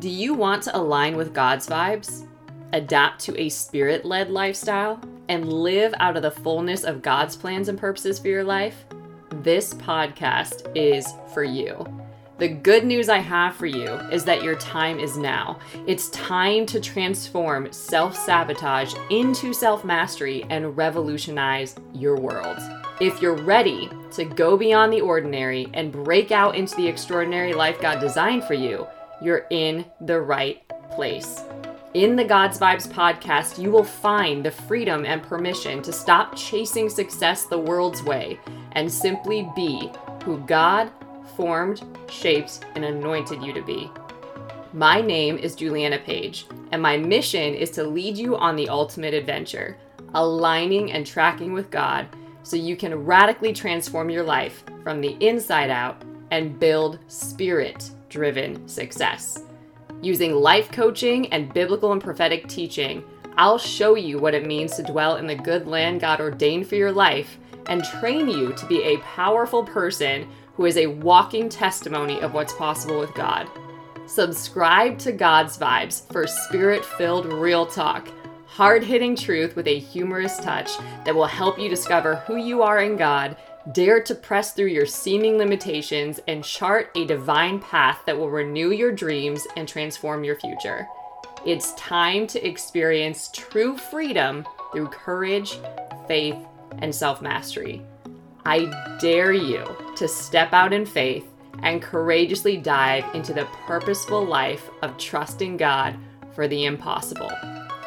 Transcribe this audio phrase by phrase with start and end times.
[0.00, 2.26] Do you want to align with God's vibes,
[2.72, 7.68] adapt to a spirit led lifestyle, and live out of the fullness of God's plans
[7.68, 8.86] and purposes for your life?
[9.42, 11.84] This podcast is for you.
[12.38, 15.58] The good news I have for you is that your time is now.
[15.86, 22.56] It's time to transform self sabotage into self mastery and revolutionize your world.
[23.02, 27.78] If you're ready to go beyond the ordinary and break out into the extraordinary life
[27.82, 28.86] God designed for you,
[29.20, 31.42] you're in the right place.
[31.94, 36.88] In the God's Vibes podcast, you will find the freedom and permission to stop chasing
[36.88, 38.38] success the world's way
[38.72, 39.90] and simply be
[40.24, 40.90] who God
[41.36, 43.90] formed, shaped, and anointed you to be.
[44.72, 49.14] My name is Juliana Page, and my mission is to lead you on the ultimate
[49.14, 49.76] adventure,
[50.14, 52.06] aligning and tracking with God
[52.44, 56.00] so you can radically transform your life from the inside out
[56.30, 59.44] and build spirit driven success.
[60.02, 63.02] Using life coaching and biblical and prophetic teaching,
[63.38, 66.74] I'll show you what it means to dwell in the good land God ordained for
[66.74, 72.20] your life and train you to be a powerful person who is a walking testimony
[72.20, 73.48] of what's possible with God.
[74.06, 78.08] Subscribe to God's Vibes for spirit filled real talk,
[78.46, 82.80] hard hitting truth with a humorous touch that will help you discover who you are
[82.80, 83.36] in God,
[83.72, 88.70] dare to press through your seeming limitations, and chart a divine path that will renew
[88.70, 90.88] your dreams and transform your future.
[91.46, 95.58] It's time to experience true freedom through courage,
[96.06, 96.36] faith,
[96.78, 97.82] and self mastery.
[98.44, 99.64] I dare you
[99.96, 101.26] to step out in faith
[101.62, 105.96] and courageously dive into the purposeful life of trusting God
[106.34, 107.30] for the impossible.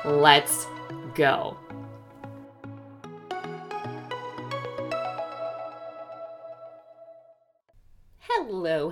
[0.06, 0.68] Let's
[1.16, 1.58] go.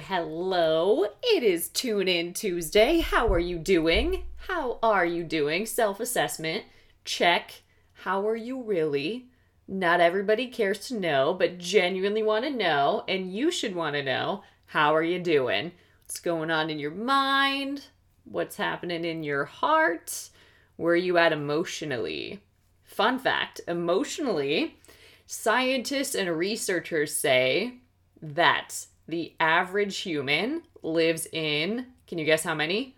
[0.07, 1.05] Hello.
[1.21, 3.01] It is Tune In Tuesday.
[3.01, 4.23] How are you doing?
[4.47, 5.67] How are you doing?
[5.67, 6.63] Self assessment.
[7.05, 7.61] Check.
[7.93, 9.27] How are you really?
[9.67, 14.01] Not everybody cares to know, but genuinely want to know, and you should want to
[14.01, 15.71] know how are you doing?
[16.03, 17.85] What's going on in your mind?
[18.23, 20.31] What's happening in your heart?
[20.77, 22.41] Where are you at emotionally?
[22.83, 24.79] Fun fact emotionally,
[25.27, 27.75] scientists and researchers say
[28.19, 32.95] that the average human lives in, can you guess how many?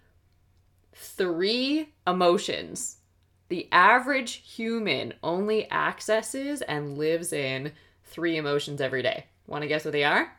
[0.93, 2.97] Three emotions
[3.53, 7.71] the average human only accesses and lives in
[8.03, 9.25] three emotions every day.
[9.45, 10.35] Want to guess what they are?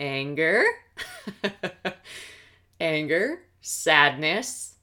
[0.00, 0.64] Anger,
[2.80, 4.74] anger, sadness,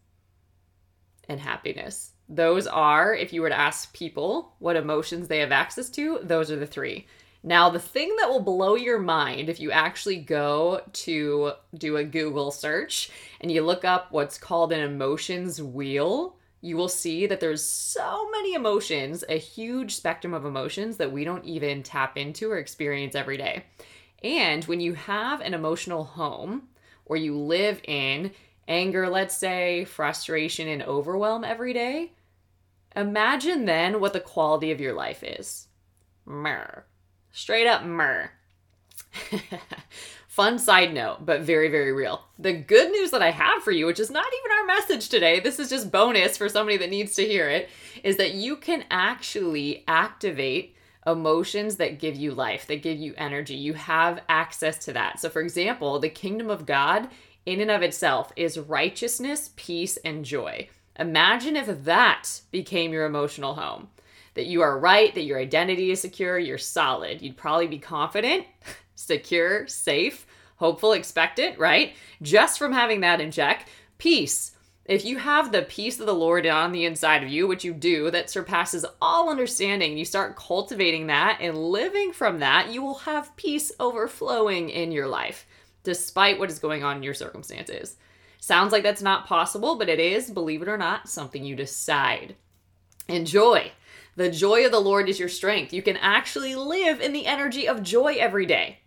[1.27, 2.13] and happiness.
[2.29, 6.49] Those are, if you were to ask people what emotions they have access to, those
[6.49, 7.07] are the three.
[7.43, 12.03] Now, the thing that will blow your mind if you actually go to do a
[12.03, 13.09] Google search
[13.39, 18.29] and you look up what's called an emotions wheel, you will see that there's so
[18.29, 23.15] many emotions, a huge spectrum of emotions that we don't even tap into or experience
[23.15, 23.63] every day.
[24.23, 26.67] And when you have an emotional home
[27.05, 28.31] or you live in
[28.67, 32.13] anger, let's say, frustration, and overwhelm every day,
[32.95, 35.67] imagine then what the quality of your life is.
[36.25, 36.85] Myrrh.
[37.31, 38.31] Straight up myrrh.
[40.27, 42.23] Fun side note, but very, very real.
[42.39, 45.39] The good news that I have for you, which is not even our message today,
[45.39, 47.69] this is just bonus for somebody that needs to hear it,
[48.03, 50.75] is that you can actually activate
[51.05, 53.55] emotions that give you life, that give you energy.
[53.55, 55.19] You have access to that.
[55.19, 57.09] So, for example, the kingdom of God
[57.45, 60.69] in and of itself is righteousness, peace, and joy.
[60.97, 63.89] Imagine if that became your emotional home.
[64.35, 67.21] That you are right, that your identity is secure, you're solid.
[67.21, 68.45] You'd probably be confident,
[68.95, 70.25] secure, safe,
[70.55, 71.93] hopeful, expectant, right?
[72.21, 73.67] Just from having that in check.
[73.97, 74.51] Peace.
[74.85, 77.73] If you have the peace of the Lord on the inside of you, which you
[77.73, 82.95] do, that surpasses all understanding, you start cultivating that and living from that, you will
[82.95, 85.45] have peace overflowing in your life,
[85.83, 87.95] despite what is going on in your circumstances.
[88.39, 92.35] Sounds like that's not possible, but it is, believe it or not, something you decide.
[93.07, 93.71] Enjoy.
[94.15, 95.73] The joy of the Lord is your strength.
[95.73, 98.79] You can actually live in the energy of joy every day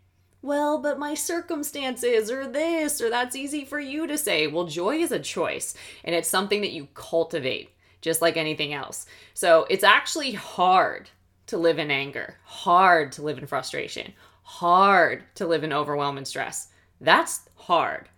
[0.45, 4.47] well, but my circumstances or this or that's easy for you to say.
[4.47, 5.75] Well, joy is a choice
[6.05, 7.71] and it's something that you cultivate
[8.03, 9.07] just like anything else.
[9.33, 11.09] So it's actually hard
[11.47, 14.13] to live in anger, hard to live in frustration,
[14.43, 16.69] hard to live in overwhelm and stress.
[17.01, 18.11] That's hard.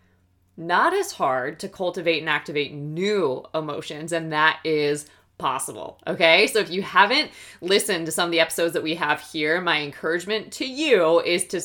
[0.57, 5.07] Not as hard to cultivate and activate new emotions, and that is
[5.39, 6.01] possible.
[6.07, 6.47] Okay.
[6.47, 7.31] So if you haven't
[7.61, 11.47] listened to some of the episodes that we have here, my encouragement to you is
[11.49, 11.61] to.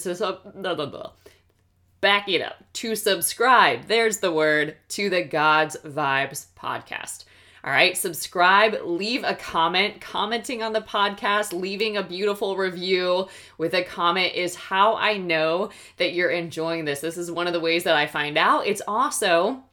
[0.56, 1.12] Blah, blah, blah.
[2.02, 7.26] back it up, to subscribe, there's the word, to the God's Vibes podcast.
[7.64, 10.02] All right, subscribe, leave a comment.
[10.02, 13.28] Commenting on the podcast, leaving a beautiful review
[13.60, 17.02] with a comment is how I know that you're enjoying this.
[17.02, 18.66] This is one of the ways that I find out.
[18.66, 19.64] It's also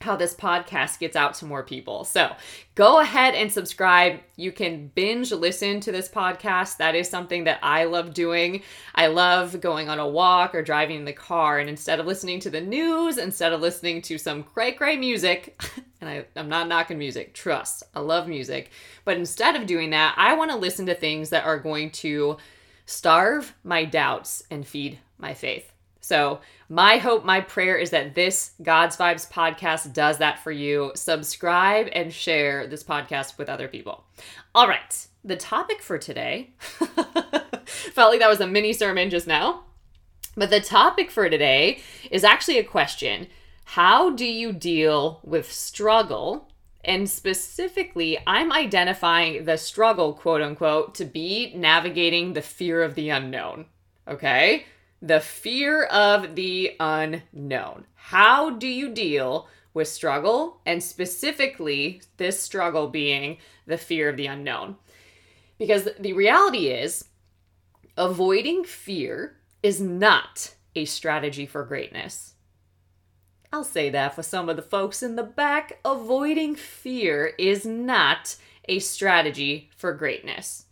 [0.00, 2.04] how this podcast gets out to more people.
[2.04, 2.34] So
[2.74, 4.20] go ahead and subscribe.
[4.36, 6.78] You can binge listen to this podcast.
[6.78, 8.62] That is something that I love doing.
[8.94, 12.40] I love going on a walk or driving in the car, and instead of listening
[12.40, 15.60] to the news, instead of listening to some cray cray music,
[16.00, 18.70] and I, I'm not knocking music, trust, I love music,
[19.04, 22.38] but instead of doing that, I want to listen to things that are going to
[22.86, 25.69] starve my doubts and feed my faith.
[26.10, 30.90] So, my hope, my prayer is that this God's Vibes podcast does that for you.
[30.96, 34.02] Subscribe and share this podcast with other people.
[34.52, 39.62] All right, the topic for today felt like that was a mini sermon just now.
[40.36, 41.78] But the topic for today
[42.10, 43.28] is actually a question
[43.64, 46.50] How do you deal with struggle?
[46.84, 53.10] And specifically, I'm identifying the struggle, quote unquote, to be navigating the fear of the
[53.10, 53.66] unknown.
[54.08, 54.64] Okay?
[55.02, 57.86] The fear of the unknown.
[57.94, 60.60] How do you deal with struggle?
[60.66, 64.76] And specifically, this struggle being the fear of the unknown.
[65.58, 67.06] Because the reality is,
[67.96, 72.34] avoiding fear is not a strategy for greatness.
[73.52, 75.80] I'll say that for some of the folks in the back.
[75.84, 78.36] Avoiding fear is not
[78.68, 80.66] a strategy for greatness.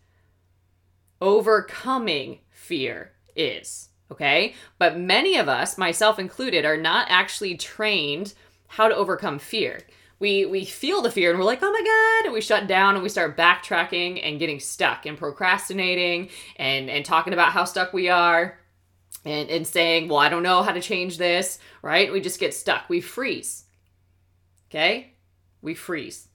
[1.21, 3.88] Overcoming fear is.
[4.11, 4.55] Okay.
[4.79, 8.35] But many of us, myself included, are not actually trained
[8.69, 9.81] how to overcome fear.
[10.21, 12.95] We, we feel the fear and we're like, oh my God, and we shut down
[12.95, 17.93] and we start backtracking and getting stuck and procrastinating and, and talking about how stuck
[17.93, 18.59] we are
[19.25, 22.13] and, and saying, well, I don't know how to change this, right?
[22.13, 22.89] We just get stuck.
[22.89, 23.65] We freeze.
[24.71, 25.13] Okay?
[25.63, 26.29] We freeze.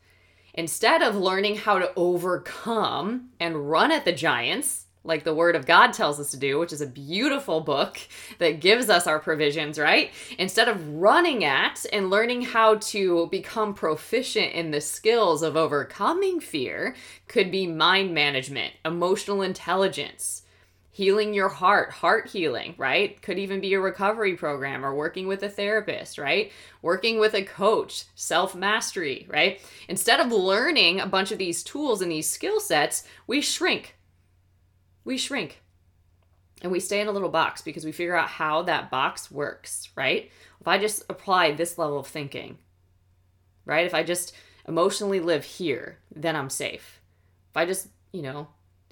[0.54, 5.66] Instead of learning how to overcome and run at the giants, like the Word of
[5.66, 8.00] God tells us to do, which is a beautiful book
[8.40, 10.12] that gives us our provisions, right?
[10.38, 16.40] Instead of running at and learning how to become proficient in the skills of overcoming
[16.40, 16.96] fear,
[17.28, 20.44] could be mind management, emotional intelligence,
[20.92, 23.22] healing your heart, heart healing, right?
[23.22, 26.52] Could even be a recovery program or working with a therapist, right?
[26.82, 29.60] Working with a coach, self mastery, right?
[29.90, 33.96] Instead of learning a bunch of these tools and these skill sets, we shrink
[35.06, 35.62] we shrink
[36.62, 39.90] and we stay in a little box because we figure out how that box works,
[39.96, 40.32] right?
[40.62, 42.58] If I just apply this level of thinking,
[43.66, 43.86] right?
[43.86, 44.34] If I just
[44.68, 47.02] emotionally live here, then I'm safe.
[47.52, 48.48] If I just, you know,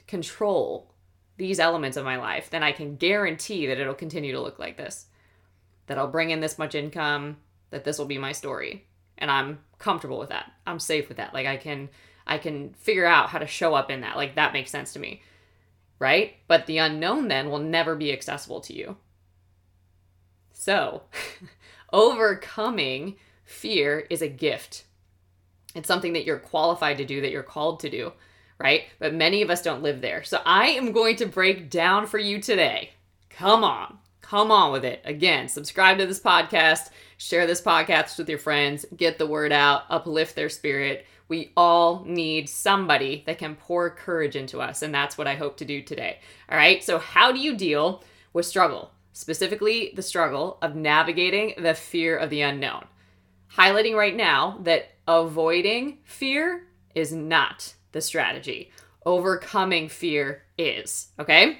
[0.07, 0.91] control
[1.37, 4.75] these elements of my life, then I can guarantee that it'll continue to look like
[4.75, 5.07] this.
[5.87, 7.37] That I'll bring in this much income,
[7.69, 8.85] that this will be my story.
[9.17, 10.51] And I'm comfortable with that.
[10.67, 11.33] I'm safe with that.
[11.33, 11.89] Like I can
[12.27, 14.17] I can figure out how to show up in that.
[14.17, 15.21] Like that makes sense to me
[16.01, 16.37] right?
[16.47, 18.97] But the unknown then will never be accessible to you.
[20.51, 21.03] So,
[21.93, 24.85] overcoming fear is a gift.
[25.75, 28.13] It's something that you're qualified to do, that you're called to do,
[28.57, 28.85] right?
[28.97, 30.23] But many of us don't live there.
[30.23, 32.93] So, I am going to break down for you today.
[33.29, 33.99] Come on,
[34.31, 35.01] come on with it.
[35.03, 39.83] Again, subscribe to this podcast, share this podcast with your friends, get the word out,
[39.89, 41.05] uplift their spirit.
[41.27, 45.57] We all need somebody that can pour courage into us, and that's what I hope
[45.57, 46.19] to do today.
[46.49, 48.91] All right, so how do you deal with struggle?
[49.11, 52.85] Specifically, the struggle of navigating the fear of the unknown.
[53.57, 58.71] Highlighting right now that avoiding fear is not the strategy,
[59.05, 61.59] overcoming fear is, okay?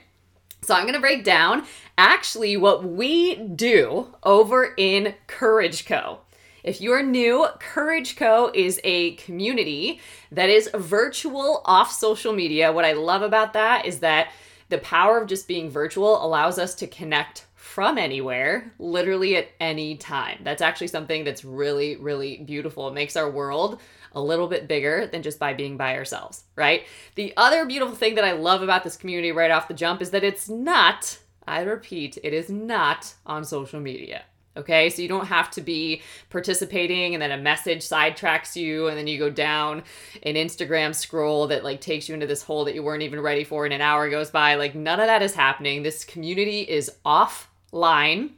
[0.64, 1.66] So I'm going to break down
[1.98, 6.20] actually what we do over in Courage Co.
[6.64, 8.52] If you are new, Courage Co.
[8.54, 10.00] is a community
[10.32, 12.72] that is virtual off social media.
[12.72, 14.34] What I love about that is that
[14.70, 19.98] the power of just being virtual allows us to connect from anywhere, literally at any
[19.98, 20.42] time.
[20.44, 22.88] That's actually something that's really, really beautiful.
[22.88, 23.82] It makes our world
[24.14, 26.84] a little bit bigger than just by being by ourselves, right?
[27.16, 30.12] The other beautiful thing that I love about this community right off the jump is
[30.12, 34.24] that it's not, I repeat, it is not on social media.
[34.58, 38.98] Okay, so you don't have to be participating and then a message sidetracks you and
[38.98, 39.82] then you go down
[40.24, 43.46] an Instagram scroll that like takes you into this hole that you weren't even ready
[43.46, 44.56] for and an hour goes by.
[44.56, 45.84] Like none of that is happening.
[45.84, 48.32] This community is offline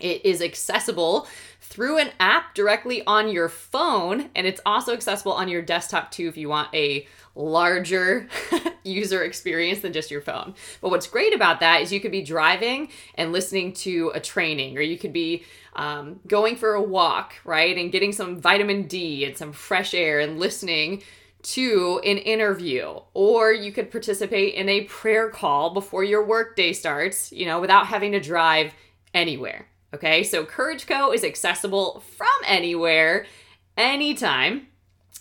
[0.00, 1.28] It is accessible
[1.72, 6.28] through an app directly on your phone, and it's also accessible on your desktop too
[6.28, 8.28] if you want a larger
[8.84, 10.54] user experience than just your phone.
[10.82, 14.76] But what's great about that is you could be driving and listening to a training,
[14.76, 19.24] or you could be um, going for a walk, right, and getting some vitamin D
[19.24, 21.02] and some fresh air and listening
[21.42, 27.32] to an interview or you could participate in a prayer call before your workday starts
[27.32, 28.72] you know without having to drive
[29.12, 33.26] anywhere Okay, so Courage Co is accessible from anywhere,
[33.76, 34.68] anytime.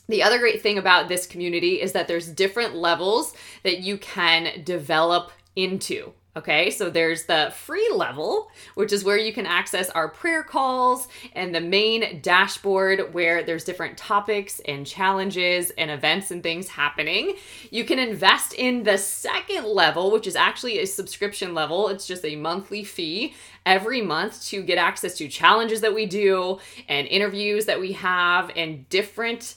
[0.08, 4.64] The other great thing about this community is that there's different levels that you can
[4.64, 6.14] develop into.
[6.34, 11.10] Okay, so there's the free level, which is where you can access our prayer calls
[11.34, 17.34] and the main dashboard where there's different topics and challenges and events and things happening.
[17.70, 21.90] You can invest in the second level, which is actually a subscription level.
[21.90, 23.34] It's just a monthly fee
[23.66, 28.52] every month to get access to challenges that we do and interviews that we have
[28.56, 29.56] and different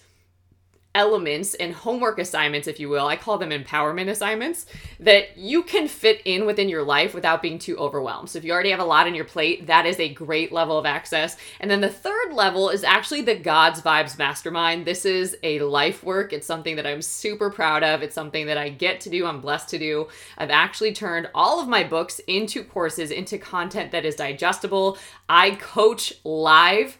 [0.94, 4.66] elements and homework assignments, if you will, I call them empowerment assignments,
[5.00, 8.30] that you can fit in within your life without being too overwhelmed.
[8.30, 10.78] So if you already have a lot on your plate, that is a great level
[10.78, 11.36] of access.
[11.60, 14.84] And then the third level is actually the God's Vibes Mastermind.
[14.84, 16.32] This is a life work.
[16.32, 18.02] It's something that I'm super proud of.
[18.02, 20.08] It's something that I get to do, I'm blessed to do.
[20.38, 24.98] I've actually turned all of my books into courses, into content that is digestible.
[25.28, 26.98] I coach live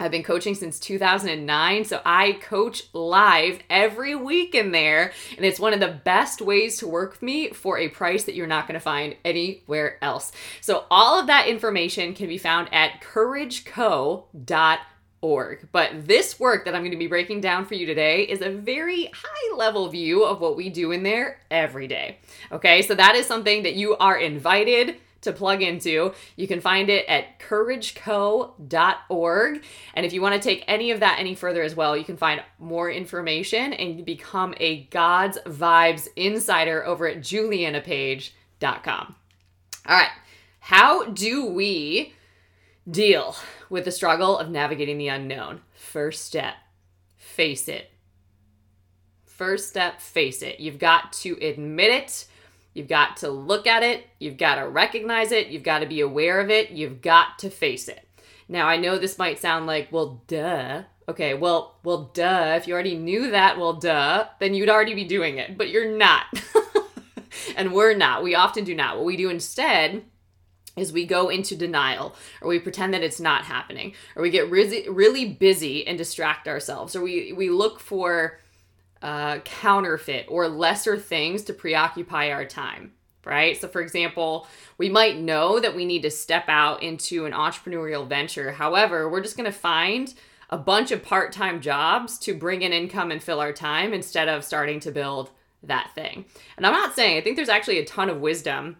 [0.00, 5.60] I've been coaching since 2009, so I coach live every week in there, and it's
[5.60, 8.66] one of the best ways to work with me for a price that you're not
[8.66, 10.32] going to find anywhere else.
[10.60, 15.68] So, all of that information can be found at courageco.org.
[15.70, 18.50] But this work that I'm going to be breaking down for you today is a
[18.50, 22.18] very high level view of what we do in there every day.
[22.50, 26.12] Okay, so that is something that you are invited to plug into.
[26.36, 29.64] You can find it at courageco.org.
[29.94, 32.16] And if you want to take any of that any further as well, you can
[32.16, 39.14] find more information and become a God's Vibes insider over at julianapage.com.
[39.86, 40.10] All right.
[40.60, 42.14] How do we
[42.90, 43.36] deal
[43.68, 45.60] with the struggle of navigating the unknown?
[45.74, 46.54] First step,
[47.16, 47.90] face it.
[49.26, 50.60] First step, face it.
[50.60, 52.26] You've got to admit it
[52.74, 56.00] You've got to look at it, you've got to recognize it, you've got to be
[56.00, 58.06] aware of it, you've got to face it.
[58.48, 60.82] Now, I know this might sound like, well, duh.
[61.08, 62.54] Okay, well, well, duh.
[62.56, 65.96] If you already knew that, well, duh, then you'd already be doing it, but you're
[65.96, 66.24] not.
[67.56, 68.22] and we're not.
[68.22, 68.96] We often do not.
[68.96, 70.04] What we do instead
[70.76, 74.50] is we go into denial or we pretend that it's not happening or we get
[74.50, 78.40] really really busy and distract ourselves or we we look for
[79.04, 82.90] uh, counterfeit or lesser things to preoccupy our time
[83.26, 83.58] right?
[83.58, 84.46] So, for example,
[84.76, 88.52] we might know that we need to step out into an entrepreneurial venture.
[88.52, 90.12] However, we're just going to find
[90.50, 94.28] a bunch of part time jobs to bring in income and fill our time instead
[94.28, 95.30] of starting to build
[95.62, 96.26] that thing.
[96.58, 98.76] And I'm not saying, I think there's actually a ton of wisdom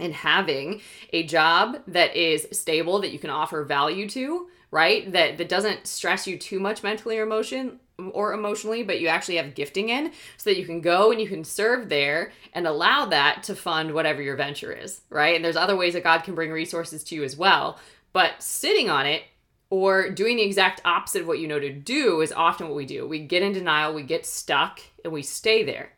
[0.00, 0.80] in having
[1.12, 5.10] a job that is stable, that you can offer value to, right?
[5.12, 7.78] That, that doesn't stress you too much mentally or emotion
[8.12, 11.28] or emotionally, but you actually have gifting in so that you can go and you
[11.28, 15.34] can serve there and allow that to fund whatever your venture is, right?
[15.34, 17.78] And there's other ways that God can bring resources to you as well.
[18.12, 19.22] But sitting on it
[19.70, 22.86] or doing the exact opposite of what you know to do is often what we
[22.86, 23.06] do.
[23.06, 25.92] We get in denial, we get stuck, and we stay there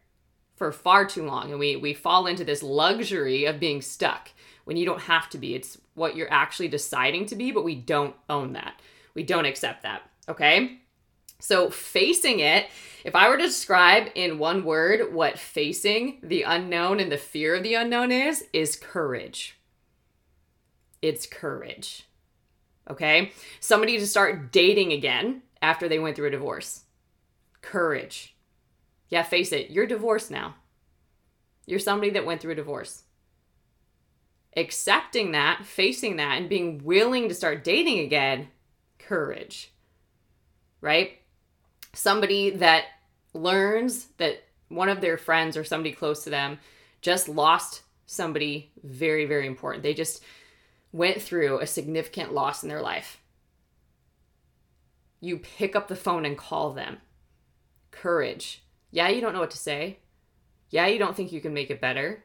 [0.57, 1.51] for far too long.
[1.51, 4.31] And we, we fall into this luxury of being stuck
[4.65, 5.55] when you don't have to be.
[5.55, 8.81] It's what you're actually deciding to be, but we don't own that.
[9.15, 10.03] We don't accept that.
[10.29, 10.81] Okay?
[11.41, 12.67] So, facing it,
[13.05, 17.55] if I were to describe in one word what facing the unknown and the fear
[17.55, 19.57] of the unknown is, is courage.
[21.01, 22.09] It's courage.
[22.91, 23.33] Okay?
[23.61, 26.83] Somebody to start dating again after they went through a divorce.
[27.63, 28.37] Courage.
[29.09, 30.57] Yeah, face it, you're divorced now.
[31.67, 33.05] You're somebody that went through a divorce.
[34.57, 38.49] Accepting that, facing that, and being willing to start dating again,
[38.99, 39.73] courage.
[40.81, 41.18] Right?
[41.93, 42.85] Somebody that
[43.35, 46.59] learns that one of their friends or somebody close to them
[47.01, 49.83] just lost somebody very, very important.
[49.83, 50.23] They just
[50.93, 53.21] went through a significant loss in their life.
[55.21, 56.99] You pick up the phone and call them.
[57.91, 58.63] Courage.
[58.91, 59.99] Yeah, you don't know what to say.
[60.71, 62.25] Yeah, you don't think you can make it better.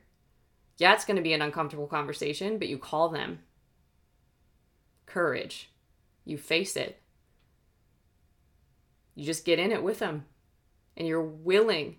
[0.77, 3.39] Yeah, it's going to be an uncomfortable conversation, but you call them.
[5.05, 5.69] Courage.
[6.25, 7.01] You face it.
[9.15, 10.25] You just get in it with them
[10.97, 11.97] and you're willing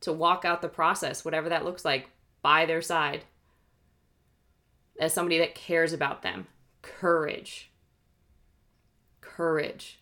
[0.00, 2.08] to walk out the process, whatever that looks like,
[2.42, 3.24] by their side
[5.00, 6.46] as somebody that cares about them.
[6.82, 7.70] courage.
[9.20, 10.00] Courage.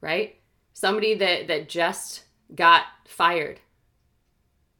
[0.00, 0.40] Right?
[0.72, 2.24] Somebody that that just
[2.54, 3.60] got fired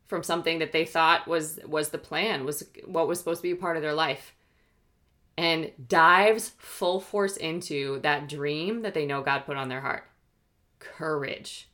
[0.06, 3.52] from something that they thought was was the plan, was what was supposed to be
[3.52, 4.34] a part of their life.
[5.36, 10.04] And dives full force into that dream that they know God put on their heart.
[10.78, 11.68] Courage.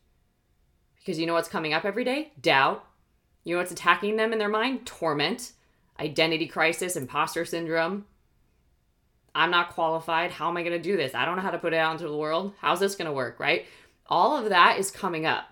[0.97, 2.33] Because you know what's coming up every day?
[2.41, 2.85] Doubt.
[3.45, 4.87] You know what's attacking them in their mind?
[4.87, 5.53] Torment,
[5.99, 8.07] identity crisis, imposter syndrome.
[9.35, 10.31] I'm not qualified.
[10.31, 11.15] How am I going to do this?
[11.15, 12.55] I don't know how to put it out into the world.
[12.61, 13.67] How's this going to work, right?
[14.07, 15.45] All of that is coming up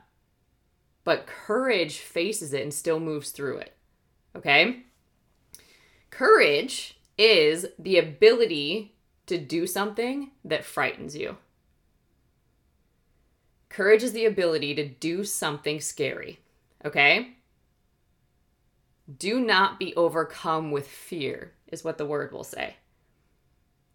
[1.09, 3.75] but courage faces it and still moves through it.
[4.37, 4.83] Okay?
[6.11, 8.95] Courage is the ability
[9.27, 11.37] to do something that frightens you.
[13.69, 16.41] Courage is the ability to do something scary.
[16.85, 17.35] Okay?
[19.19, 22.77] Do not be overcome with fear, is what the word will say.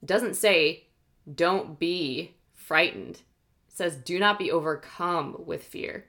[0.01, 0.85] It doesn't say
[1.33, 3.15] don't be frightened.
[3.15, 3.21] It
[3.67, 6.05] says do not be overcome with fear.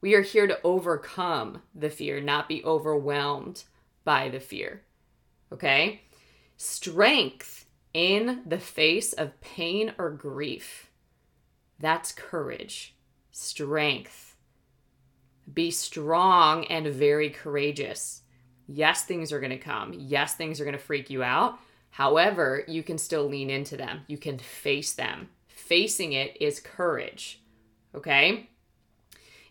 [0.00, 3.64] We are here to overcome the fear, not be overwhelmed
[4.04, 4.82] by the fear.
[5.52, 6.02] Okay?
[6.56, 10.90] Strength in the face of pain or grief.
[11.78, 12.94] That's courage.
[13.30, 14.36] Strength.
[15.52, 18.22] Be strong and very courageous.
[18.66, 19.94] Yes, things are going to come.
[19.96, 21.58] Yes, things are going to freak you out.
[21.90, 24.00] However, you can still lean into them.
[24.06, 25.28] You can face them.
[25.48, 27.42] Facing it is courage.
[27.94, 28.50] Okay?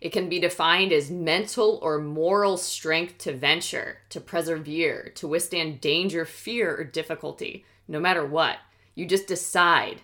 [0.00, 5.80] It can be defined as mental or moral strength to venture, to persevere, to withstand
[5.80, 8.58] danger, fear, or difficulty, no matter what.
[8.94, 10.02] You just decide.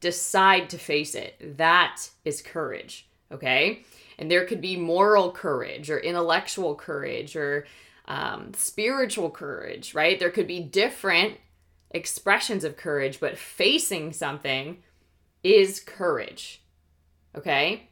[0.00, 1.58] Decide to face it.
[1.58, 3.84] That is courage, okay?
[4.18, 7.66] And there could be moral courage or intellectual courage or
[8.06, 10.18] um, spiritual courage, right?
[10.18, 11.38] There could be different
[11.90, 14.82] expressions of courage, but facing something
[15.42, 16.62] is courage,
[17.36, 17.89] okay?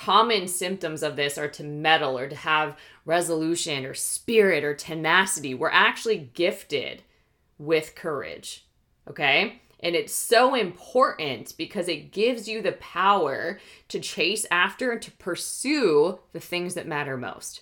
[0.00, 5.52] Common symptoms of this are to mettle or to have resolution or spirit or tenacity.
[5.52, 7.02] We're actually gifted
[7.58, 8.64] with courage.
[9.06, 9.60] Okay?
[9.80, 15.10] And it's so important because it gives you the power to chase after and to
[15.10, 17.60] pursue the things that matter most.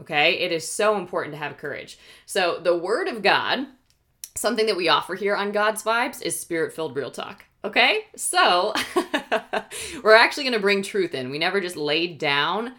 [0.00, 0.40] Okay?
[0.40, 1.96] It is so important to have courage.
[2.26, 3.68] So, the Word of God,
[4.34, 7.44] something that we offer here on God's Vibes, is spirit filled real talk.
[7.66, 8.72] Okay, so
[10.04, 11.30] we're actually going to bring truth in.
[11.30, 12.74] We never just laid down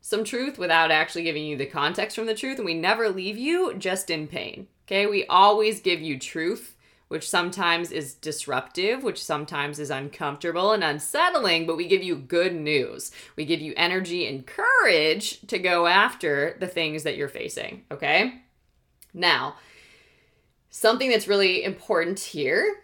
[0.00, 3.36] some truth without actually giving you the context from the truth, and we never leave
[3.36, 4.68] you just in pain.
[4.86, 6.76] Okay, we always give you truth,
[7.08, 12.54] which sometimes is disruptive, which sometimes is uncomfortable and unsettling, but we give you good
[12.54, 13.10] news.
[13.34, 17.82] We give you energy and courage to go after the things that you're facing.
[17.90, 18.42] Okay,
[19.12, 19.56] now,
[20.70, 22.76] something that's really important here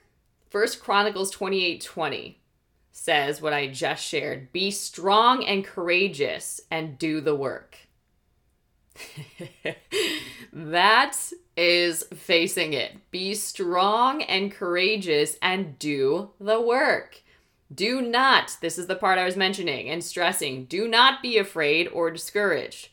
[0.57, 2.40] First Chronicles 28 20
[2.90, 7.77] says what I just shared be strong and courageous and do the work.
[10.55, 11.14] that
[11.59, 12.97] is facing it.
[13.11, 17.23] Be strong and courageous and do the work.
[17.71, 21.87] Do not, this is the part I was mentioning and stressing, do not be afraid
[21.88, 22.88] or discouraged.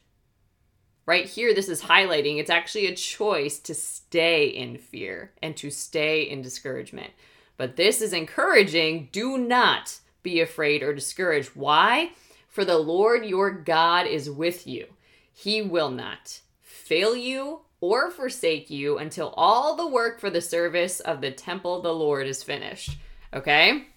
[1.06, 5.72] Right here, this is highlighting it's actually a choice to stay in fear and to
[5.72, 7.12] stay in discouragement.
[7.58, 9.10] But this is encouraging.
[9.12, 11.52] Do not be afraid or discouraged.
[11.54, 12.12] Why?
[12.48, 14.88] For the Lord your God is with you.
[15.32, 21.00] He will not fail you or forsake you until all the work for the service
[21.00, 22.98] of the temple of the Lord is finished.
[23.34, 23.88] Okay?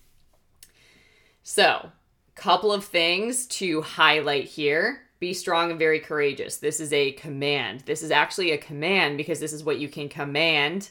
[1.43, 1.93] So,
[2.37, 5.03] couple of things to highlight here.
[5.19, 6.59] Be strong and very courageous.
[6.59, 7.81] This is a command.
[7.87, 10.91] This is actually a command because this is what you can command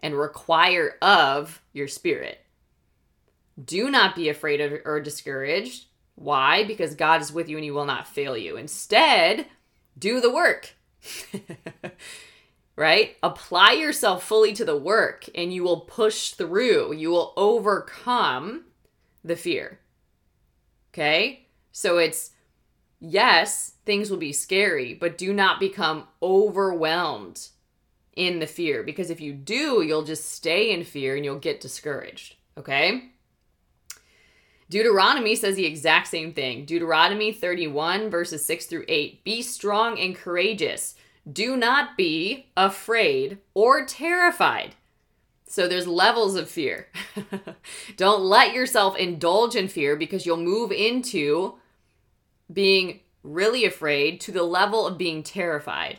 [0.00, 2.40] and require of your spirit.
[3.62, 5.86] Do not be afraid of, or discouraged.
[6.14, 6.64] Why?
[6.64, 8.56] Because God is with you and he will not fail you.
[8.56, 9.46] Instead,
[9.98, 10.74] do the work.
[12.76, 13.16] right?
[13.22, 16.94] Apply yourself fully to the work and you will push through.
[16.94, 18.64] You will overcome
[19.24, 19.80] the fear.
[20.92, 21.46] Okay?
[21.72, 22.30] So it's
[23.00, 27.48] yes, things will be scary, but do not become overwhelmed
[28.16, 31.60] in the fear because if you do, you'll just stay in fear and you'll get
[31.60, 32.36] discouraged.
[32.58, 33.10] Okay?
[34.68, 36.64] Deuteronomy says the exact same thing.
[36.64, 39.22] Deuteronomy 31, verses 6 through 8.
[39.22, 40.96] Be strong and courageous.
[41.30, 44.74] Do not be afraid or terrified.
[45.46, 46.88] So there's levels of fear.
[47.96, 51.54] Don't let yourself indulge in fear because you'll move into
[52.52, 55.98] being really afraid to the level of being terrified.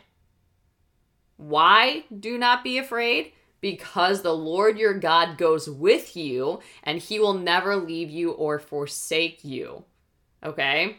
[1.37, 3.31] Why do not be afraid?
[3.61, 8.59] because the Lord your God goes with you and he will never leave you or
[8.59, 9.83] forsake you.
[10.43, 10.97] Okay?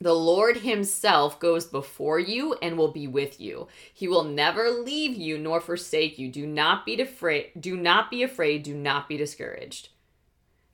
[0.00, 3.68] The Lord himself goes before you and will be with you.
[3.94, 6.30] He will never leave you nor forsake you.
[6.30, 9.88] Do not be afraid, do not be afraid, do not be discouraged.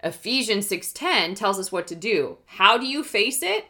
[0.02, 2.38] Ephesians 6:10 tells us what to do.
[2.46, 3.66] How do you face it?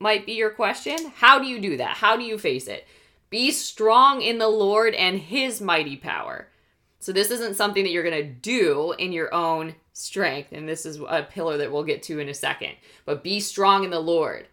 [0.00, 1.12] Might be your question.
[1.16, 1.98] How do you do that?
[1.98, 2.84] How do you face it?
[3.30, 6.48] Be strong in the Lord and his mighty power.
[6.98, 10.86] So this isn't something that you're going to do in your own strength, and this
[10.86, 12.72] is a pillar that we'll get to in a second.
[13.04, 14.46] But be strong in the Lord.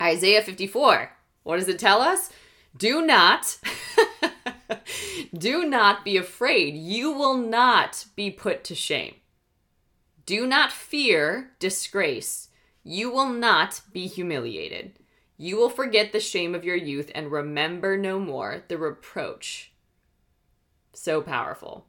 [0.00, 1.12] Isaiah 54.
[1.42, 2.30] What does it tell us?
[2.76, 3.58] Do not
[5.36, 6.74] do not be afraid.
[6.74, 9.16] You will not be put to shame.
[10.24, 12.48] Do not fear disgrace.
[12.84, 14.98] You will not be humiliated.
[15.36, 19.72] You will forget the shame of your youth and remember no more the reproach
[20.92, 21.86] so powerful.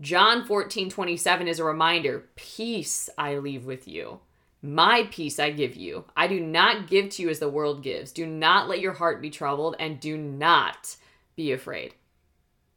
[0.00, 4.20] John 14, 27 is a reminder Peace I leave with you.
[4.62, 6.04] My peace I give you.
[6.16, 8.12] I do not give to you as the world gives.
[8.12, 10.96] Do not let your heart be troubled and do not
[11.34, 11.94] be afraid.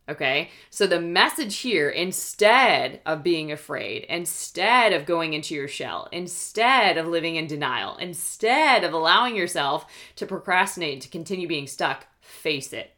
[0.10, 0.50] Okay?
[0.70, 6.98] So the message here, instead of being afraid, instead of going into your shell, instead
[6.98, 12.74] of living in denial, instead of allowing yourself to procrastinate, to continue being stuck, face
[12.74, 12.92] it.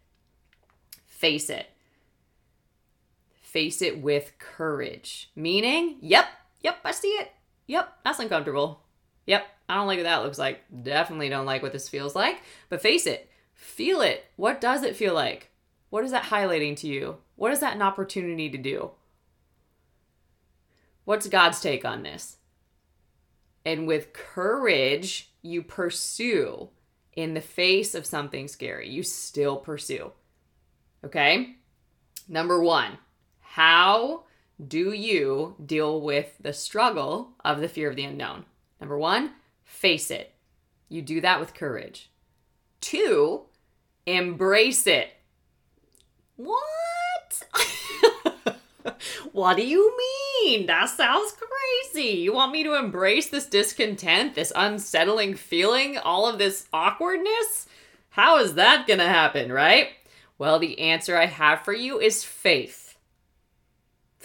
[1.06, 1.68] Face it
[3.52, 5.30] face it with courage.
[5.36, 6.26] Meaning, yep,
[6.62, 7.32] yep, I see it.
[7.68, 8.82] Yep, that's uncomfortable.
[9.26, 10.62] Yep, I don't like what that looks like.
[10.84, 12.42] Definitely don't like what this feels like.
[12.70, 14.24] But face it, feel it.
[14.38, 15.51] What does it feel like?
[15.92, 17.18] What is that highlighting to you?
[17.36, 18.92] What is that an opportunity to do?
[21.04, 22.38] What's God's take on this?
[23.66, 26.70] And with courage, you pursue
[27.14, 28.90] in the face of something scary.
[28.90, 30.14] You still pursue.
[31.04, 31.58] Okay?
[32.28, 32.98] Number one,
[33.42, 34.24] how
[34.66, 38.46] do you deal with the struggle of the fear of the unknown?
[38.80, 39.34] Number one,
[39.66, 40.34] face it.
[40.88, 42.10] You do that with courage.
[42.80, 43.42] Two,
[44.06, 45.10] embrace it.
[46.36, 47.44] What?
[49.32, 50.66] what do you mean?
[50.66, 52.20] That sounds crazy.
[52.20, 57.68] You want me to embrace this discontent, this unsettling feeling, all of this awkwardness?
[58.12, 59.90] How is that gonna happen, right?
[60.38, 62.92] Well, the answer I have for you is faith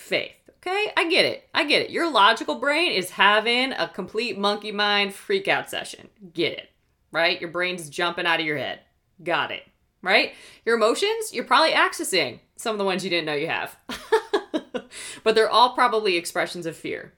[0.07, 0.33] faith.
[0.59, 1.49] Okay, I get it.
[1.55, 1.90] I get it.
[1.90, 6.09] Your logical brain is having a complete monkey mind freak out session.
[6.33, 6.71] Get it,
[7.12, 7.40] right?
[7.40, 8.81] Your brain's jumping out of your head.
[9.23, 9.62] Got it,
[10.07, 10.33] right?
[10.64, 13.77] Your emotions, you're probably accessing some of the ones you didn't know you have.
[15.23, 17.12] but they're all probably expressions of fear,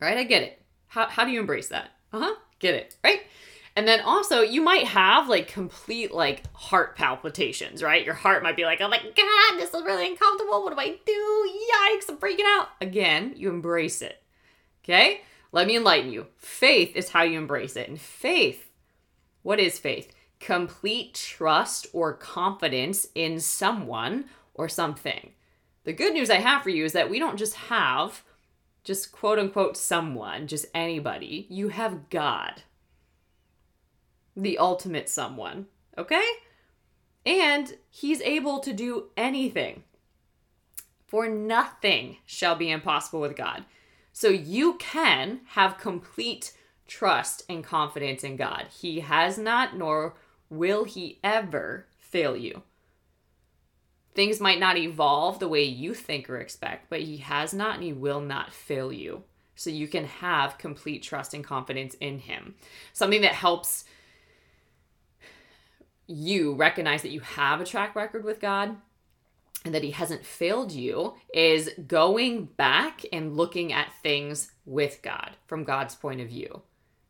[0.00, 0.16] right?
[0.16, 0.60] I get it.
[0.88, 1.90] How, how do you embrace that?
[2.12, 2.34] Uh huh.
[2.58, 3.20] Get it, right?
[3.74, 8.04] And then also, you might have like complete like heart palpitations, right?
[8.04, 10.62] Your heart might be like, oh my God, this is really uncomfortable.
[10.62, 11.50] What do I do?
[11.72, 12.68] Yikes, I'm freaking out.
[12.80, 14.22] Again, you embrace it.
[14.84, 15.22] Okay?
[15.52, 16.26] Let me enlighten you.
[16.36, 17.88] Faith is how you embrace it.
[17.88, 18.70] And faith,
[19.42, 20.12] what is faith?
[20.42, 24.24] Complete trust or confidence in someone
[24.54, 25.30] or something.
[25.84, 28.22] The good news I have for you is that we don't just have
[28.84, 31.46] just quote unquote someone, just anybody.
[31.48, 32.62] You have God
[34.36, 36.26] the ultimate someone, okay?
[37.24, 39.84] And he's able to do anything.
[41.06, 43.64] For nothing shall be impossible with God.
[44.12, 46.52] So you can have complete
[46.86, 48.66] trust and confidence in God.
[48.80, 50.14] He has not, nor
[50.52, 52.62] will he ever fail you.
[54.14, 57.84] Things might not evolve the way you think or expect, but he has not and
[57.84, 59.24] he will not fail you.
[59.54, 62.54] So you can have complete trust and confidence in him.
[62.92, 63.84] Something that helps
[66.06, 68.76] you recognize that you have a track record with God
[69.64, 75.30] and that he hasn't failed you is going back and looking at things with God
[75.46, 76.62] from God's point of view,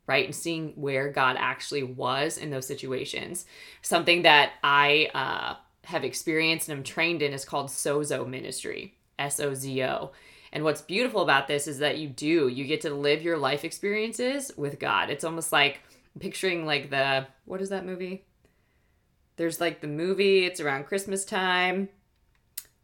[0.06, 0.26] right?
[0.26, 3.44] And seeing where God actually was in those situations.
[3.82, 9.40] Something that I uh, have experienced and I'm trained in is called Sozo ministry, S
[9.40, 10.12] O Z O.
[10.52, 13.64] And what's beautiful about this is that you do, you get to live your life
[13.64, 15.08] experiences with God.
[15.08, 15.80] It's almost like
[16.20, 18.24] picturing like the, what is that movie?
[19.36, 21.88] there's like the movie, it's around Christmas time,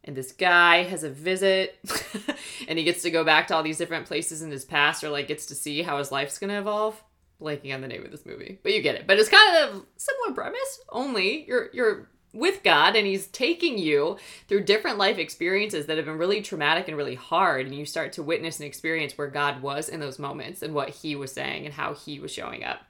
[0.03, 1.79] and this guy has a visit
[2.67, 5.09] and he gets to go back to all these different places in his past or
[5.09, 7.01] like gets to see how his life's gonna evolve.
[7.41, 8.59] Blanking on the name of this movie.
[8.63, 9.07] But you get it.
[9.07, 14.17] But it's kind of similar premise, only you're you're with God and he's taking you
[14.47, 18.13] through different life experiences that have been really traumatic and really hard and you start
[18.13, 21.65] to witness and experience where God was in those moments and what he was saying
[21.65, 22.81] and how he was showing up.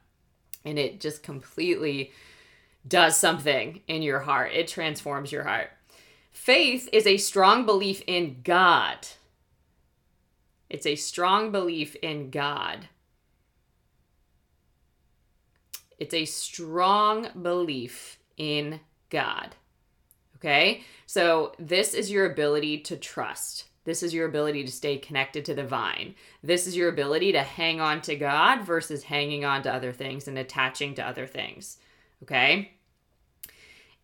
[0.65, 2.11] And it just completely
[2.87, 4.51] does something in your heart.
[4.53, 5.69] It transforms your heart.
[6.31, 9.07] Faith is a strong belief in God.
[10.69, 12.89] It's a strong belief in God.
[15.99, 19.55] It's a strong belief in God.
[20.37, 20.83] Okay?
[21.05, 23.65] So, this is your ability to trust.
[23.83, 26.15] This is your ability to stay connected to the vine.
[26.43, 30.27] This is your ability to hang on to God versus hanging on to other things
[30.27, 31.77] and attaching to other things.
[32.23, 32.73] Okay?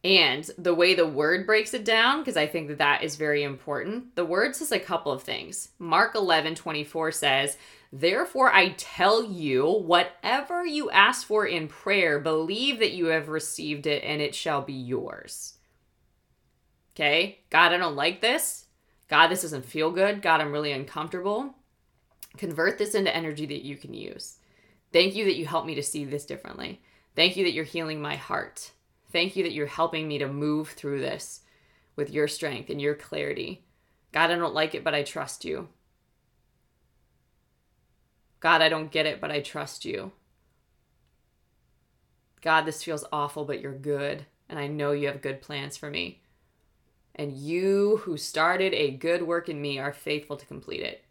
[0.03, 3.41] And the way the word breaks it down, because I think that that is very
[3.41, 5.69] important, the word says a couple of things.
[5.79, 7.57] Mark 11 24 says,
[7.91, 13.87] Therefore I tell you, whatever you ask for in prayer, believe that you have received
[13.87, 15.53] it and it shall be yours.
[16.93, 17.39] Okay?
[17.49, 18.65] God, I don't like this.
[19.07, 20.21] God, this doesn't feel good.
[20.21, 21.55] God, I'm really uncomfortable.
[22.37, 24.37] Convert this into energy that you can use.
[24.91, 26.81] Thank you that you help me to see this differently.
[27.15, 28.71] Thank you that you're healing my heart.
[29.11, 31.41] Thank you that you're helping me to move through this
[31.95, 33.63] with your strength and your clarity.
[34.11, 35.69] God, I don't like it, but I trust you.
[38.45, 40.11] God, I don't get it, but I trust you.
[42.43, 45.89] God, this feels awful, but you're good, and I know you have good plans for
[45.89, 46.21] me.
[47.15, 51.03] And you who started a good work in me are faithful to complete it.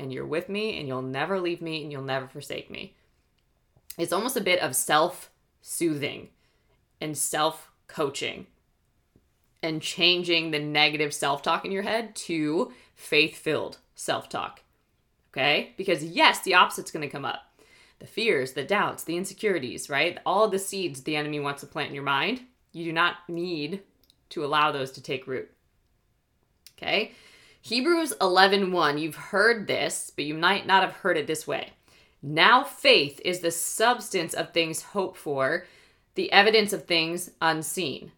[0.00, 2.96] And you're with me, and you'll never leave me, and you'll never forsake me.
[3.96, 6.30] It's almost a bit of self soothing
[7.00, 8.48] and self coaching
[9.62, 14.62] and changing the negative self talk in your head to faith filled self talk.
[15.32, 15.74] Okay?
[15.76, 17.42] Because yes, the opposite's going to come up
[18.00, 20.18] the fears, the doubts, the insecurities, right?
[20.24, 22.40] All the seeds the enemy wants to plant in your mind.
[22.72, 23.82] You do not need
[24.30, 25.50] to allow those to take root.
[26.78, 27.12] Okay?
[27.60, 31.74] Hebrews 11:1, 1, you've heard this, but you might not have heard it this way.
[32.22, 35.66] Now faith is the substance of things hoped for,
[36.14, 38.12] the evidence of things unseen.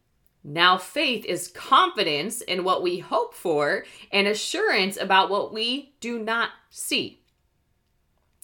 [0.44, 6.18] Now, faith is confidence in what we hope for and assurance about what we do
[6.18, 7.20] not see.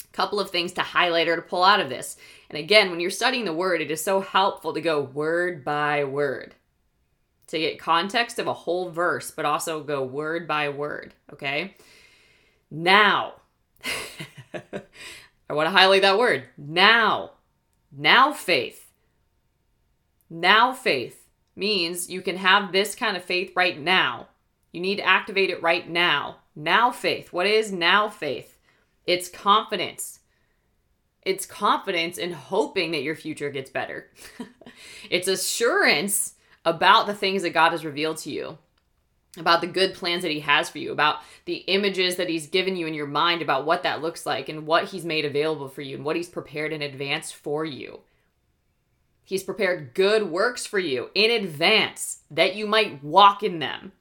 [0.05, 2.17] A couple of things to highlight or to pull out of this.
[2.49, 6.05] And again, when you're studying the word, it is so helpful to go word by
[6.05, 6.55] word
[7.49, 11.15] to get context of a whole verse, but also go word by word.
[11.33, 11.75] Okay.
[12.71, 13.37] Now,
[14.55, 16.45] I want to highlight that word.
[16.59, 17.33] Now,
[17.91, 18.89] now faith
[20.31, 21.28] now faith
[21.59, 24.29] means you can have this kind of faith right now.
[24.73, 26.37] You need to activate it right now.
[26.55, 27.33] Now faith.
[27.33, 28.59] What is now faith?
[29.07, 30.21] It's confidence.
[31.23, 34.11] It's confidence in hoping that your future gets better.
[35.11, 38.59] it's assurance about the things that God has revealed to you,
[39.37, 42.77] about the good plans that He has for you, about the images that He's given
[42.77, 45.83] you in your mind about what that looks like and what He's made available for
[45.83, 48.01] you and what He's prepared in advance for you.
[49.29, 53.93] He's prepared good works for you in advance that you might walk in them.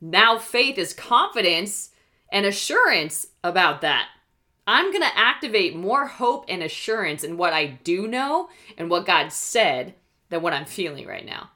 [0.00, 1.90] Now, faith is confidence
[2.32, 4.08] and assurance about that.
[4.66, 9.04] I'm going to activate more hope and assurance in what I do know and what
[9.04, 9.94] God said
[10.30, 11.50] than what I'm feeling right now.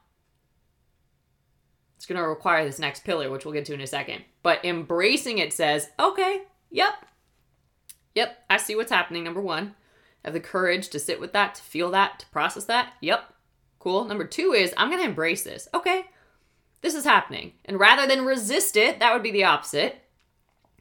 [1.95, 4.23] It's going to require this next pillar, which we'll get to in a second.
[4.43, 6.93] But embracing it says, okay, yep,
[8.13, 9.73] yep, I see what's happening, number one
[10.23, 12.93] have the courage to sit with that, to feel that, to process that.
[13.01, 13.33] Yep.
[13.79, 14.05] Cool.
[14.05, 15.67] Number two is I'm going to embrace this.
[15.73, 16.05] Okay.
[16.81, 17.53] This is happening.
[17.65, 20.01] And rather than resist it, that would be the opposite.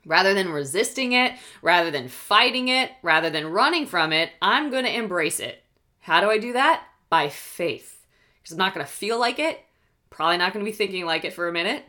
[0.04, 4.84] Rather than resisting it, rather than fighting it, rather than running from it, I'm going
[4.84, 5.62] to embrace it.
[6.00, 6.84] How do I do that?
[7.08, 8.04] By faith.
[8.42, 9.60] Because I'm not going to feel like it,
[10.10, 11.84] probably not going to be thinking like it for a minute,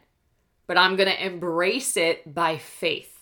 [0.67, 3.13] but I'm going to embrace it by faith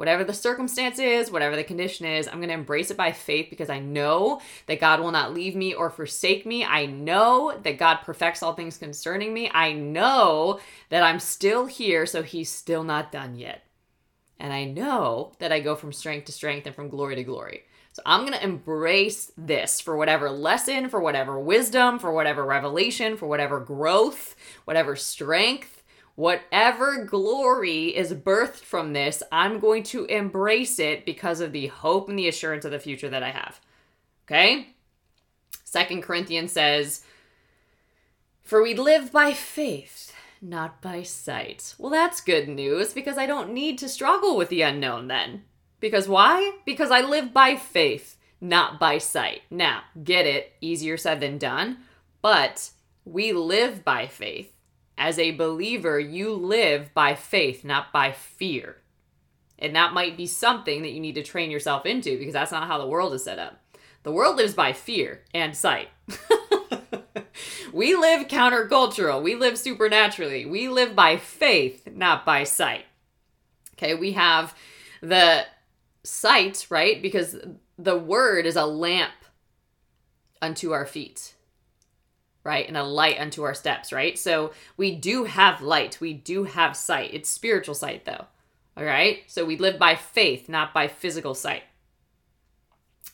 [0.00, 3.48] whatever the circumstance is, whatever the condition is, I'm going to embrace it by faith
[3.50, 6.64] because I know that God will not leave me or forsake me.
[6.64, 9.50] I know that God perfects all things concerning me.
[9.52, 10.58] I know
[10.88, 13.62] that I'm still here, so He's still not done yet.
[14.38, 17.64] And I know that I go from strength to strength and from glory to glory.
[17.92, 23.18] So I'm going to embrace this for whatever lesson, for whatever wisdom, for whatever revelation,
[23.18, 24.34] for whatever growth,
[24.64, 25.79] whatever strength
[26.20, 32.10] Whatever glory is birthed from this, I'm going to embrace it because of the hope
[32.10, 33.58] and the assurance of the future that I have.
[34.26, 34.74] Okay?
[35.64, 37.04] Second Corinthians says,
[38.42, 41.74] For we live by faith, not by sight.
[41.78, 45.44] Well, that's good news because I don't need to struggle with the unknown then.
[45.80, 46.58] Because why?
[46.66, 49.40] Because I live by faith, not by sight.
[49.50, 51.78] Now, get it, easier said than done,
[52.20, 52.72] but
[53.06, 54.54] we live by faith
[55.00, 58.76] as a believer, you live by faith, not by fear.
[59.58, 62.68] And that might be something that you need to train yourself into because that's not
[62.68, 63.62] how the world is set up.
[64.02, 65.88] The world lives by fear and sight.
[67.72, 69.22] we live countercultural.
[69.22, 70.44] We live supernaturally.
[70.44, 72.84] We live by faith, not by sight.
[73.74, 74.54] Okay, we have
[75.00, 75.46] the
[76.04, 77.00] sight, right?
[77.00, 77.36] Because
[77.78, 79.12] the word is a lamp
[80.42, 81.34] unto our feet,
[82.44, 82.66] right?
[82.66, 84.18] And a light unto our steps, right?
[84.18, 86.00] So we do have light.
[86.00, 87.10] We do have sight.
[87.12, 88.26] It's spiritual sight, though.
[88.76, 89.22] All right?
[89.26, 91.62] So we live by faith, not by physical sight.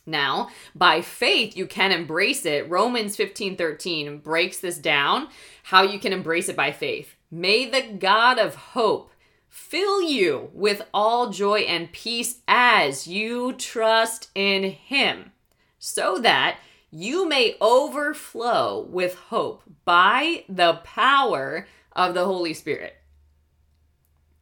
[0.05, 2.69] Now, by faith, you can embrace it.
[2.69, 5.27] Romans 15 13 breaks this down
[5.63, 7.15] how you can embrace it by faith.
[7.29, 9.11] May the God of hope
[9.49, 15.33] fill you with all joy and peace as you trust in Him,
[15.77, 16.59] so that
[16.99, 22.95] you may overflow with hope by the power of the Holy Spirit.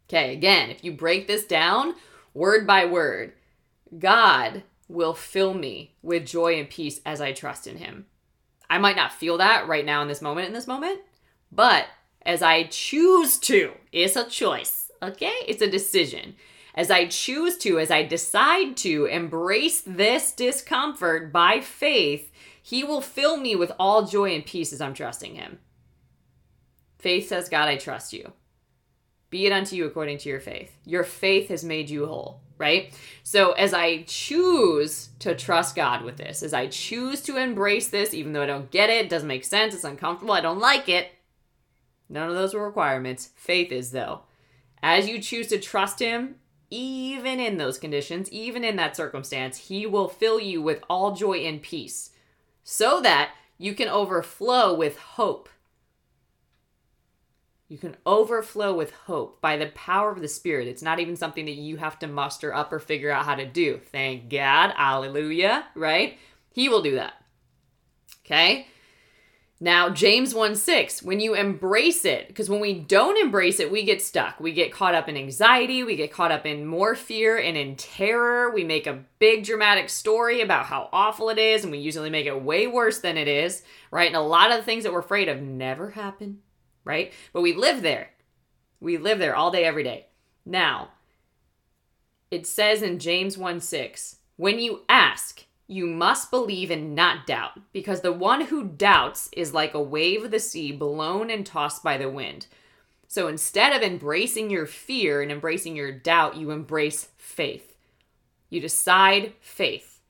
[0.07, 1.95] Okay, again, if you break this down
[2.33, 3.33] word by word,
[3.99, 8.05] God will fill me with joy and peace as I trust in him.
[8.69, 11.01] I might not feel that right now in this moment, in this moment,
[11.51, 11.87] but
[12.25, 15.33] as I choose to, it's a choice, okay?
[15.45, 16.35] It's a decision.
[16.73, 22.31] As I choose to, as I decide to embrace this discomfort by faith,
[22.65, 25.59] he will fill me with all joy and peace as I'm trusting him.
[26.97, 28.33] Faith says, God, I trust you.
[29.29, 30.75] Be it unto you according to your faith.
[30.83, 32.97] Your faith has made you whole right?
[33.21, 38.13] So as I choose to trust God with this, as I choose to embrace this,
[38.13, 40.87] even though I don't get it, it doesn't make sense, it's uncomfortable, I don't like
[40.87, 41.11] it,
[42.07, 43.31] none of those are requirements.
[43.35, 44.21] Faith is, though.
[44.81, 46.35] As you choose to trust Him,
[46.69, 51.39] even in those conditions, even in that circumstance, He will fill you with all joy
[51.39, 52.11] and peace
[52.65, 55.47] so that you can overflow with hope
[57.67, 60.67] you can overflow with hope by the power of the Spirit.
[60.67, 63.45] It's not even something that you have to muster up or figure out how to
[63.45, 63.79] do.
[63.91, 64.71] Thank God.
[64.77, 65.65] Hallelujah.
[65.73, 66.19] Right?
[66.51, 67.13] He will do that.
[68.23, 68.67] Okay?
[69.61, 73.83] Now, James 1 6, when you embrace it, because when we don't embrace it, we
[73.83, 74.39] get stuck.
[74.39, 75.83] We get caught up in anxiety.
[75.83, 78.53] We get caught up in more fear and in terror.
[78.53, 82.25] We make a big dramatic story about how awful it is, and we usually make
[82.25, 84.07] it way worse than it is, right?
[84.07, 86.41] And a lot of the things that we're afraid of never happen
[86.85, 87.11] right?
[87.33, 88.11] But we live there.
[88.79, 90.05] We live there all day, every day.
[90.45, 90.89] Now,
[92.31, 97.59] it says in James 1 6, when you ask, you must believe and not doubt,
[97.73, 101.83] because the one who doubts is like a wave of the sea blown and tossed
[101.83, 102.47] by the wind.
[103.07, 107.75] So instead of embracing your fear and embracing your doubt, you embrace faith.
[108.49, 110.01] You decide faith.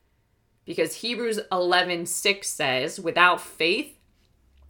[0.65, 3.95] Because Hebrews 11 6 says, without faith,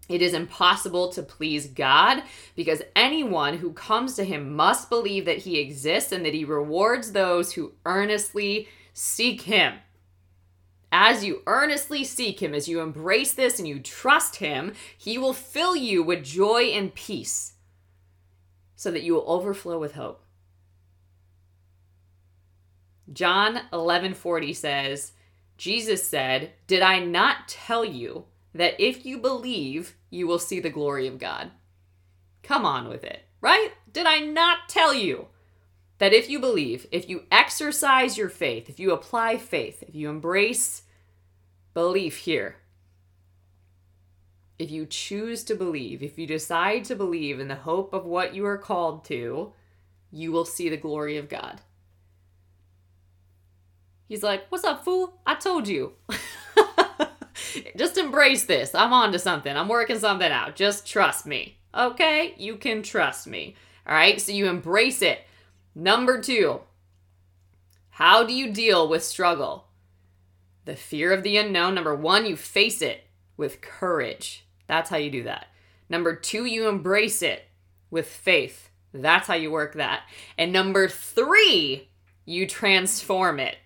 [0.08, 2.22] it is impossible to please God
[2.56, 7.12] because anyone who comes to him must believe that he exists and that he rewards
[7.12, 9.74] those who earnestly seek him.
[10.98, 15.34] As you earnestly seek him, as you embrace this and you trust him, he will
[15.34, 17.56] fill you with joy and peace
[18.78, 20.24] so that you will overflow with hope.
[23.12, 25.12] John 11:40 says,
[25.58, 30.70] Jesus said, "Did I not tell you that if you believe, you will see the
[30.70, 31.52] glory of God.
[32.42, 33.72] Come on with it, right?
[33.92, 35.28] Did I not tell you
[35.98, 40.10] that if you believe, if you exercise your faith, if you apply faith, if you
[40.10, 40.84] embrace
[41.76, 42.56] belief here,
[44.58, 48.34] if you choose to believe, if you decide to believe in the hope of what
[48.34, 49.54] you are called to,
[50.12, 51.62] you will see the glory of God.
[54.08, 55.20] He's like, What's up, fool?
[55.26, 55.94] I told you.
[57.78, 58.74] Just embrace this.
[58.74, 59.56] I'm on to something.
[59.56, 60.56] I'm working something out.
[60.56, 61.58] Just trust me.
[61.76, 62.36] Okay?
[62.38, 63.56] You can trust me.
[63.86, 64.22] All right?
[64.22, 65.20] So you embrace it.
[65.74, 66.62] Number two,
[67.90, 69.65] how do you deal with struggle?
[70.66, 71.76] The fear of the unknown.
[71.76, 73.06] Number one, you face it
[73.38, 74.46] with courage.
[74.68, 75.48] That's how you do that.
[75.90, 77.46] Number two, you embrace it
[77.92, 78.70] with faith.
[78.94, 80.04] That's how you work that.
[80.38, 81.90] And number three,
[82.26, 83.58] you transform it.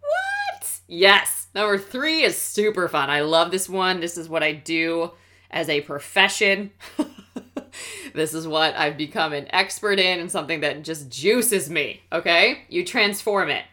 [0.00, 0.80] What?
[0.88, 1.46] Yes.
[1.54, 3.10] Number three is super fun.
[3.10, 4.00] I love this one.
[4.00, 5.12] This is what I do
[5.50, 6.72] as a profession.
[8.14, 12.02] this is what I've become an expert in and something that just juices me.
[12.10, 12.62] Okay?
[12.68, 13.64] You transform it.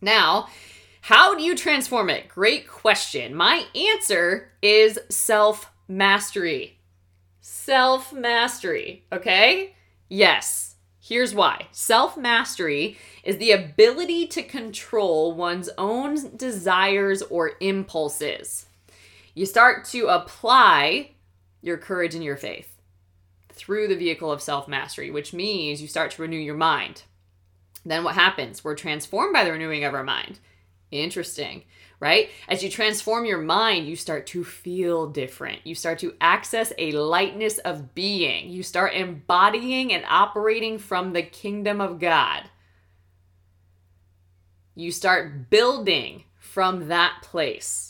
[0.00, 0.48] Now,
[1.08, 2.28] how do you transform it?
[2.28, 3.34] Great question.
[3.34, 6.80] My answer is self mastery.
[7.40, 9.06] Self mastery.
[9.10, 9.74] Okay?
[10.10, 10.74] Yes.
[11.00, 18.66] Here's why self mastery is the ability to control one's own desires or impulses.
[19.34, 21.12] You start to apply
[21.62, 22.76] your courage and your faith
[23.48, 27.04] through the vehicle of self mastery, which means you start to renew your mind.
[27.86, 28.62] Then what happens?
[28.62, 30.38] We're transformed by the renewing of our mind.
[30.90, 31.64] Interesting,
[32.00, 32.30] right?
[32.48, 35.66] As you transform your mind, you start to feel different.
[35.66, 38.48] You start to access a lightness of being.
[38.48, 42.44] You start embodying and operating from the kingdom of God.
[44.74, 47.87] You start building from that place.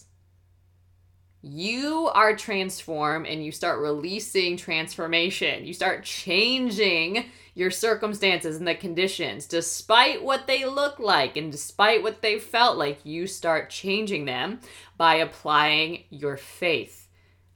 [1.51, 5.65] You are transformed and you start releasing transformation.
[5.65, 7.25] You start changing
[7.55, 12.77] your circumstances and the conditions, despite what they look like and despite what they felt
[12.77, 14.61] like, you start changing them
[14.99, 17.09] by applying your faith,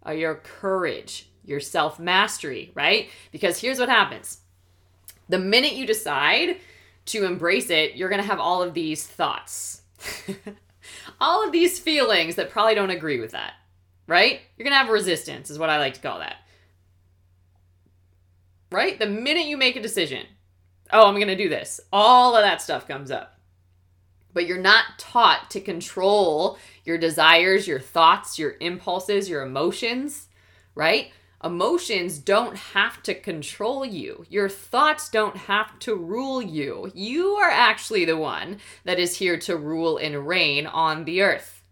[0.06, 3.10] uh, your courage, your self mastery, right?
[3.30, 4.38] Because here's what happens
[5.28, 6.56] the minute you decide
[7.04, 9.82] to embrace it, you're to have all of these thoughts,
[11.20, 13.52] all of these feelings that probably don't agree with that,
[14.06, 14.40] right?
[14.56, 16.36] You're going to have resistance, is what I like to call that
[18.72, 18.98] right?
[18.98, 20.26] The minute you make a decision,
[20.92, 23.38] oh, I'm going to do this, all of that stuff comes up.
[24.34, 30.28] But you're not taught to control your desires, your thoughts, your impulses, your emotions,
[30.74, 31.12] right?
[31.44, 34.24] Emotions don't have to control you.
[34.30, 36.90] Your thoughts don't have to rule you.
[36.94, 41.62] You are actually the one that is here to rule and reign on the earth.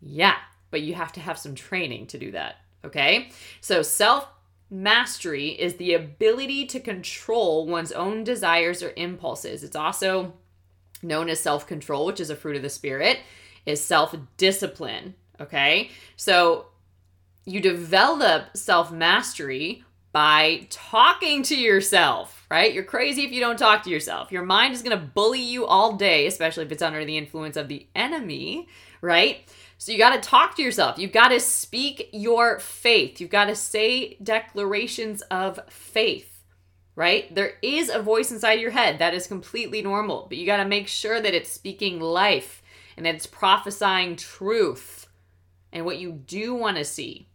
[0.00, 0.36] Yeah,
[0.70, 3.30] but you have to have some training to do that, okay?
[3.60, 4.26] So self
[4.72, 9.64] Mastery is the ability to control one's own desires or impulses.
[9.64, 10.34] It's also
[11.02, 13.18] known as self control, which is a fruit of the spirit,
[13.66, 15.14] is self discipline.
[15.40, 15.90] Okay.
[16.14, 16.66] So
[17.44, 22.72] you develop self mastery by talking to yourself, right?
[22.72, 24.30] You're crazy if you don't talk to yourself.
[24.30, 27.56] Your mind is going to bully you all day, especially if it's under the influence
[27.56, 28.68] of the enemy,
[29.00, 29.48] right?
[29.80, 30.98] So you got to talk to yourself.
[30.98, 33.18] You've got to speak your faith.
[33.18, 36.44] You've got to say declarations of faith,
[36.96, 37.34] right?
[37.34, 40.66] There is a voice inside your head that is completely normal, but you got to
[40.66, 42.62] make sure that it's speaking life
[42.98, 45.08] and that it's prophesying truth
[45.72, 47.26] and what you do want to see,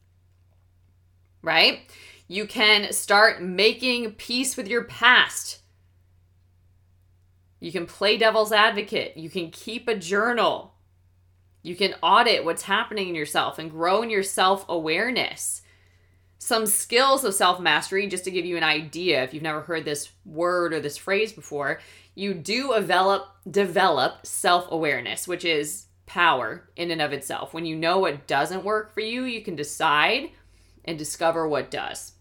[1.42, 1.80] right?
[2.28, 5.62] You can start making peace with your past.
[7.60, 9.18] You can play devil's advocate.
[9.18, 10.75] You can keep a journal
[11.66, 15.64] you can audit what's happening in yourself and grow in your self awareness.
[16.38, 19.84] Some skills of self mastery, just to give you an idea, if you've never heard
[19.84, 21.80] this word or this phrase before,
[22.14, 27.52] you do develop develop self awareness, which is power in and of itself.
[27.52, 30.30] When you know what doesn't work for you, you can decide
[30.84, 32.12] and discover what does.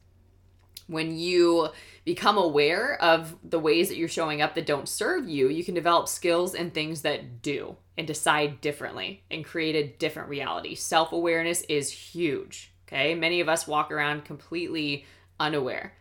[0.86, 1.68] When you
[2.04, 5.74] become aware of the ways that you're showing up that don't serve you, you can
[5.74, 10.74] develop skills and things that do and decide differently and create a different reality.
[10.74, 12.72] Self awareness is huge.
[12.86, 13.14] Okay.
[13.14, 15.06] Many of us walk around completely
[15.40, 15.94] unaware.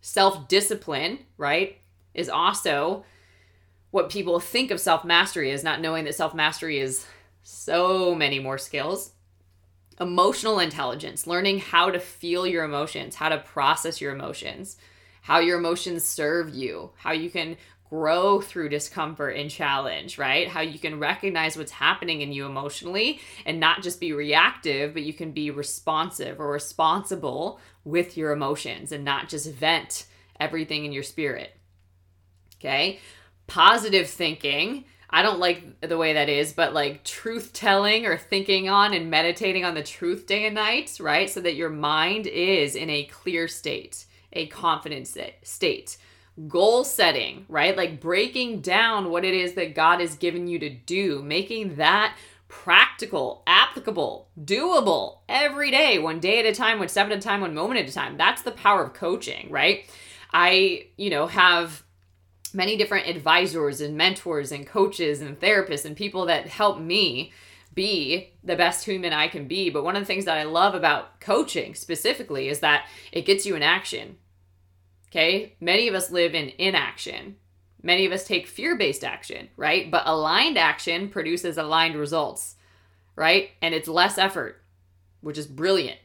[0.00, 1.78] Self discipline, right,
[2.14, 3.04] is also
[3.90, 7.06] what people think of self mastery is not knowing that self mastery is
[7.42, 9.12] so many more skills.
[10.00, 14.76] Emotional intelligence, learning how to feel your emotions, how to process your emotions,
[15.20, 17.56] how your emotions serve you, how you can
[17.90, 20.48] grow through discomfort and challenge, right?
[20.48, 25.02] How you can recognize what's happening in you emotionally and not just be reactive, but
[25.02, 30.06] you can be responsive or responsible with your emotions and not just vent
[30.38, 31.52] everything in your spirit.
[32.58, 33.00] Okay?
[33.48, 34.84] Positive thinking.
[35.10, 39.10] I don't like the way that is, but like truth telling or thinking on and
[39.10, 41.28] meditating on the truth day and night, right?
[41.28, 45.08] So that your mind is in a clear state, a confident
[45.42, 45.96] state
[46.48, 47.76] goal setting, right?
[47.76, 52.16] Like breaking down what it is that God has given you to do, making that
[52.48, 57.40] practical, applicable, doable every day, one day at a time, one step at a time,
[57.40, 58.16] one moment at a time.
[58.16, 59.88] That's the power of coaching, right?
[60.32, 61.82] I, you know, have
[62.54, 67.32] many different advisors and mentors and coaches and therapists and people that help me
[67.74, 69.70] be the best human I can be.
[69.70, 73.46] But one of the things that I love about coaching specifically is that it gets
[73.46, 74.16] you in action.
[75.08, 75.56] Okay.
[75.60, 77.36] Many of us live in inaction.
[77.82, 79.90] Many of us take fear based action, right?
[79.90, 82.56] But aligned action produces aligned results,
[83.16, 83.50] right?
[83.62, 84.62] And it's less effort,
[85.20, 85.98] which is brilliant.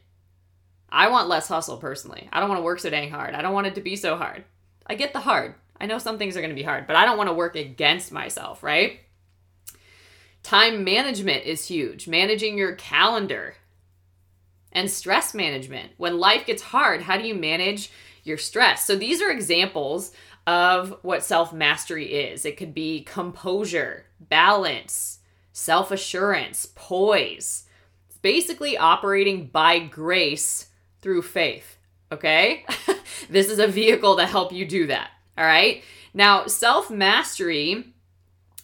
[0.88, 2.28] I want less hustle personally.
[2.32, 3.34] I don't want to work so dang hard.
[3.34, 4.44] I don't want it to be so hard.
[4.86, 5.54] I get the hard.
[5.80, 7.56] I know some things are going to be hard, but I don't want to work
[7.56, 9.00] against myself, right?
[10.42, 12.08] Time management is huge.
[12.08, 13.54] Managing your calendar
[14.72, 15.92] and stress management.
[15.96, 17.90] When life gets hard, how do you manage
[18.26, 18.84] your stress.
[18.84, 20.12] So these are examples
[20.46, 22.44] of what self mastery is.
[22.44, 25.20] It could be composure, balance,
[25.52, 27.64] self assurance, poise.
[28.08, 30.66] It's basically operating by grace
[31.00, 31.78] through faith.
[32.12, 32.66] Okay?
[33.30, 35.10] this is a vehicle to help you do that.
[35.36, 35.82] All right?
[36.14, 37.92] Now, self mastery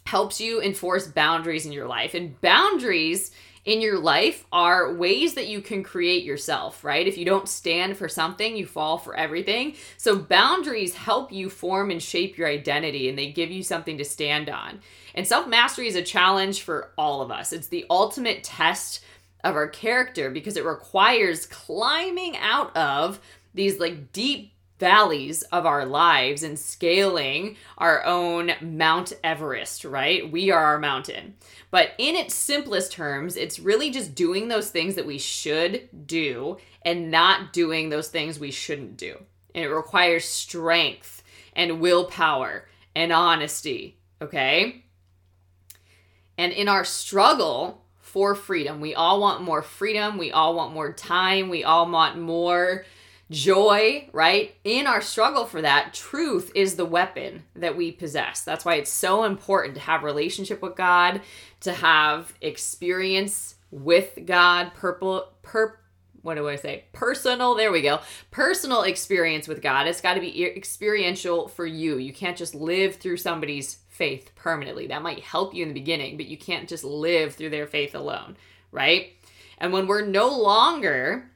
[0.07, 2.15] helps you enforce boundaries in your life.
[2.15, 3.31] And boundaries
[3.65, 7.07] in your life are ways that you can create yourself, right?
[7.07, 9.77] If you don't stand for something, you fall for everything.
[9.99, 14.05] So boundaries help you form and shape your identity and they give you something to
[14.05, 14.81] stand on.
[15.15, 17.53] And self mastery is a challenge for all of us.
[17.53, 19.05] It's the ultimate test
[19.45, 23.21] of our character because it requires climbing out of
[23.55, 30.31] these like deep valleys of our lives and scaling our own Mount Everest, right?
[30.31, 31.35] We are our mountain.
[31.71, 36.59] But in its simplest terms, it's really just doing those things that we should do
[36.83, 39.17] and not doing those things we shouldn't do.
[39.55, 41.23] And it requires strength
[41.55, 42.67] and willpower
[42.97, 44.85] and honesty, okay?
[46.37, 50.93] And in our struggle for freedom, we all want more freedom, we all want more
[50.93, 52.85] time, we all want more
[53.33, 54.55] joy, right?
[54.63, 58.43] In our struggle for that, truth is the weapon that we possess.
[58.43, 61.23] That's why it's so important to have relationship with God,
[61.61, 65.79] to have experience with God, purple per
[66.23, 66.85] what do I say?
[66.93, 67.99] Personal, there we go.
[68.31, 69.89] Personal experience with God.
[69.89, 71.99] It's got to be experiential for you.
[71.99, 74.87] You can't just live through somebody's faith permanently.
[74.87, 77.97] That might help you in the beginning, but you can't just live through their faith
[77.97, 78.37] alone,
[78.71, 79.15] right?
[79.59, 81.29] And when we're no longer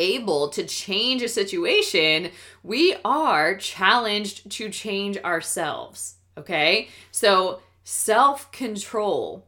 [0.00, 2.30] able to change a situation,
[2.62, 6.16] we are challenged to change ourselves.
[6.36, 6.88] Okay?
[7.12, 9.46] So, self control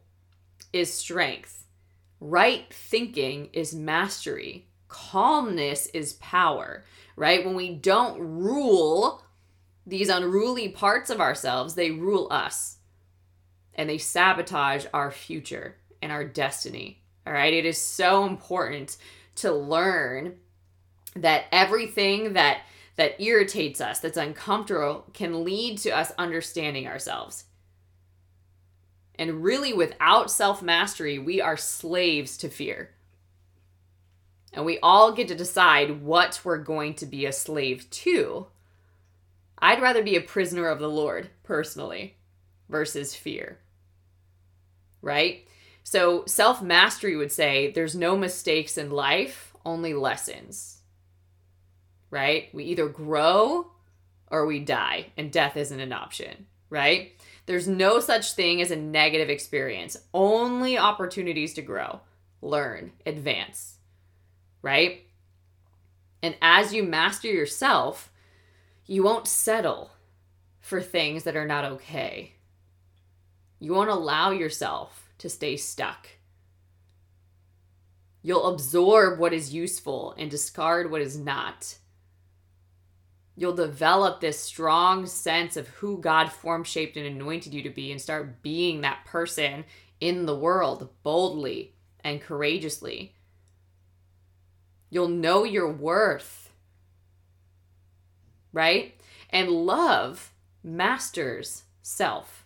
[0.71, 1.65] is strength,
[2.19, 6.85] right thinking is mastery, calmness is power,
[7.15, 7.43] right?
[7.43, 9.23] When we don't rule
[9.85, 12.77] these unruly parts of ourselves, they rule us
[13.75, 17.01] and they sabotage our future and our destiny.
[17.25, 17.53] All right?
[17.53, 18.97] It is so important
[19.35, 20.35] to learn
[21.15, 22.61] that everything that
[22.95, 27.45] that irritates us, that's uncomfortable, can lead to us understanding ourselves.
[29.15, 32.91] And really, without self mastery, we are slaves to fear.
[34.51, 38.47] And we all get to decide what we're going to be a slave to.
[39.57, 42.17] I'd rather be a prisoner of the Lord, personally,
[42.69, 43.57] versus fear.
[45.01, 45.47] Right?
[45.83, 50.82] So, self mastery would say there's no mistakes in life, only lessons
[52.13, 52.49] right?
[52.53, 53.71] We either grow
[54.29, 57.13] or we die, and death isn't an option, right?
[57.47, 62.01] There's no such thing as a negative experience, only opportunities to grow,
[62.39, 63.77] learn, advance,
[64.61, 65.01] right?
[66.21, 68.11] And as you master yourself,
[68.85, 69.91] you won't settle
[70.59, 72.33] for things that are not okay.
[73.59, 76.09] You won't allow yourself to stay stuck.
[78.21, 81.77] You'll absorb what is useful and discard what is not
[83.35, 87.91] you'll develop this strong sense of who God form shaped and anointed you to be
[87.91, 89.65] and start being that person
[89.99, 91.73] in the world boldly
[92.03, 93.15] and courageously.
[94.89, 96.51] You'll know your worth,
[98.51, 98.93] right?
[99.29, 100.31] And love
[100.63, 102.45] masters self,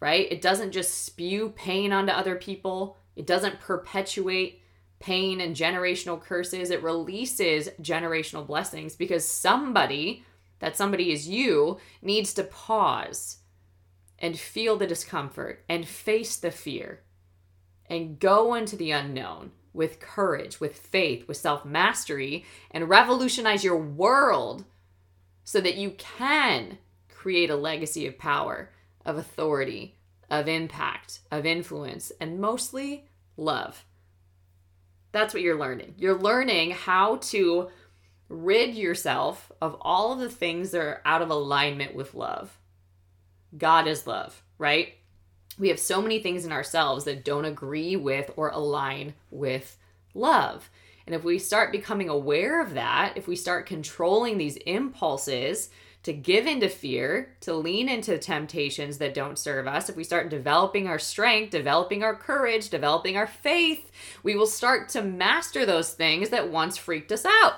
[0.00, 0.26] right?
[0.30, 4.62] It doesn't just spew pain onto other people, it doesn't perpetuate
[5.00, 10.24] pain and generational curses, it releases generational blessings because somebody,
[10.58, 13.38] that somebody is you, needs to pause
[14.18, 17.00] and feel the discomfort and face the fear
[17.86, 23.78] and go into the unknown with courage, with faith, with self mastery, and revolutionize your
[23.78, 24.64] world
[25.44, 26.78] so that you can
[27.08, 28.70] create a legacy of power,
[29.04, 29.96] of authority,
[30.30, 33.84] of impact, of influence, and mostly love.
[35.12, 35.94] That's what you're learning.
[35.96, 37.68] You're learning how to
[38.28, 42.58] rid yourself of all of the things that are out of alignment with love.
[43.56, 44.94] God is love, right?
[45.58, 49.76] We have so many things in ourselves that don't agree with or align with
[50.14, 50.70] love.
[51.06, 55.70] And if we start becoming aware of that, if we start controlling these impulses,
[56.08, 60.30] to give into fear, to lean into temptations that don't serve us, if we start
[60.30, 63.90] developing our strength, developing our courage, developing our faith,
[64.22, 67.56] we will start to master those things that once freaked us out.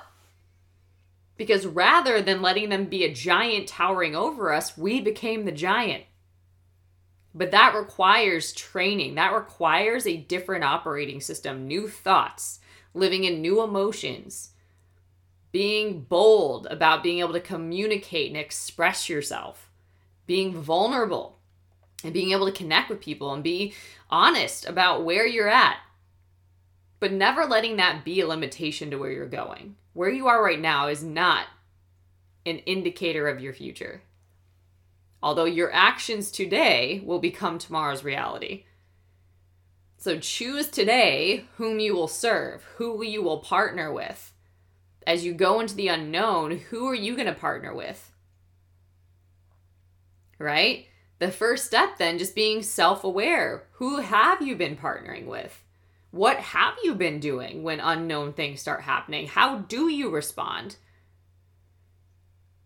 [1.37, 6.03] Because rather than letting them be a giant towering over us, we became the giant.
[7.33, 12.59] But that requires training, that requires a different operating system, new thoughts,
[12.95, 14.51] living in new emotions
[15.53, 19.71] being bold about being able to communicate and express yourself,
[20.27, 21.39] being vulnerable,
[22.05, 23.75] and being able to connect with people and be
[24.09, 25.79] honest about where you're at,
[26.99, 29.77] but never letting that be a limitation to where you're going.
[29.93, 31.47] Where you are right now is not
[32.47, 34.03] an indicator of your future.
[35.23, 38.65] Although your actions today will become tomorrow's reality.
[39.99, 44.33] So choose today whom you will serve, who you will partner with.
[45.07, 48.13] As you go into the unknown, who are you going to partner with?
[50.39, 50.87] Right?
[51.19, 53.67] The first step then just being self-aware.
[53.73, 55.63] Who have you been partnering with?
[56.11, 59.27] What have you been doing when unknown things start happening?
[59.27, 60.77] How do you respond?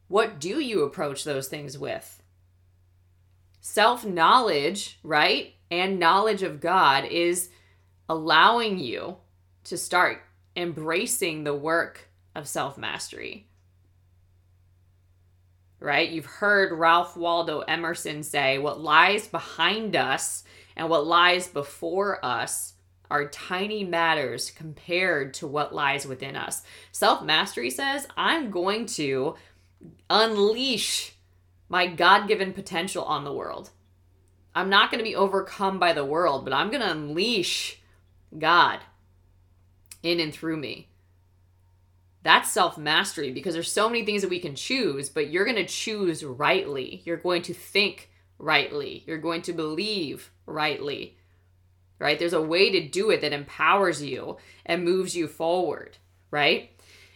[0.09, 2.22] What do you approach those things with?
[3.61, 5.55] Self knowledge, right?
[5.70, 7.51] And knowledge of God is
[8.09, 9.16] allowing you
[9.64, 10.22] to start
[10.55, 13.47] embracing the work of self mastery.
[15.80, 16.09] Right?
[16.09, 20.45] You've heard Ralph Waldo Emerson say, What lies behind us
[20.76, 22.74] and what lies before us
[23.11, 26.62] are tiny matters compared to what lies within us.
[26.91, 29.37] Self mastery says, I'm going to
[30.09, 31.14] unleash
[31.68, 33.70] my God given potential on the world.
[34.55, 37.80] I'm not going to be overcome by the world, but I'm going to unleash
[38.39, 38.80] God
[40.03, 40.89] in and through me.
[42.25, 45.57] That's self mastery because there's so many things that we can choose, but you're going
[45.57, 47.03] to choose rightly.
[47.05, 49.05] You're going to think rightly.
[49.07, 51.16] You're going to believe rightly.
[52.01, 52.18] Right?
[52.18, 55.97] There's a way to do it that empowers you and moves you forward,
[56.33, 56.70] right?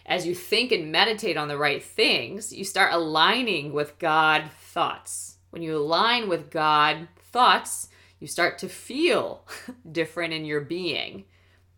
[0.08, 5.36] as you think and meditate on the right things, you start aligning with God thoughts.
[5.50, 9.46] When you align with God thoughts, you start to feel
[9.92, 11.24] different in your being.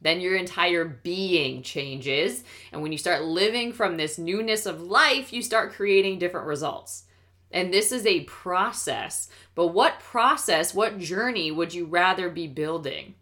[0.00, 2.42] Then your entire being changes.
[2.72, 7.04] And when you start living from this newness of life, you start creating different results.
[7.50, 9.28] And this is a process.
[9.54, 13.14] But what process, what journey would you rather be building?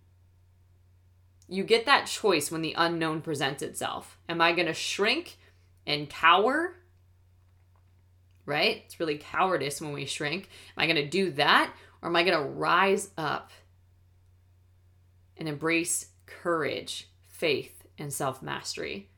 [1.48, 4.18] you get that choice when the unknown presents itself.
[4.28, 5.38] Am I going to shrink
[5.86, 6.74] and cower?
[8.44, 8.82] Right?
[8.84, 10.48] It's really cowardice when we shrink.
[10.76, 11.72] Am I going to do that?
[12.02, 13.50] Or am I going to rise up
[15.38, 16.06] and embrace
[16.42, 19.08] courage, faith, and self mastery?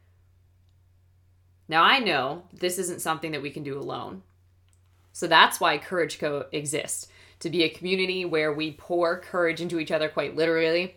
[1.68, 4.22] Now, I know this isn't something that we can do alone.
[5.12, 7.08] So that's why Courage Co exists
[7.40, 10.96] to be a community where we pour courage into each other quite literally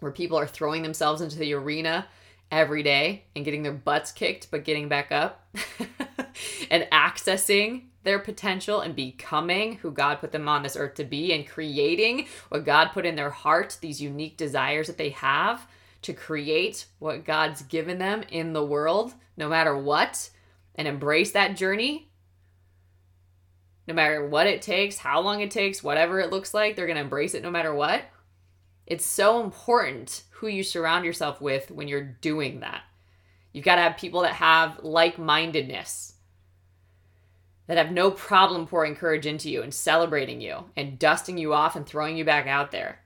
[0.00, 2.06] where people are throwing themselves into the arena
[2.50, 5.48] every day and getting their butts kicked, but getting back up
[6.70, 11.34] and accessing their potential and becoming who God put them on this earth to be
[11.34, 15.68] and creating what God put in their heart, these unique desires that they have
[16.00, 20.30] to create what God's given them in the world, no matter what,
[20.74, 22.08] and embrace that journey.
[23.86, 26.96] No matter what it takes, how long it takes, whatever it looks like, they're going
[26.96, 28.02] to embrace it no matter what.
[28.86, 32.82] It's so important who you surround yourself with when you're doing that.
[33.52, 36.14] You've got to have people that have like mindedness,
[37.68, 41.76] that have no problem pouring courage into you and celebrating you and dusting you off
[41.76, 42.98] and throwing you back out there.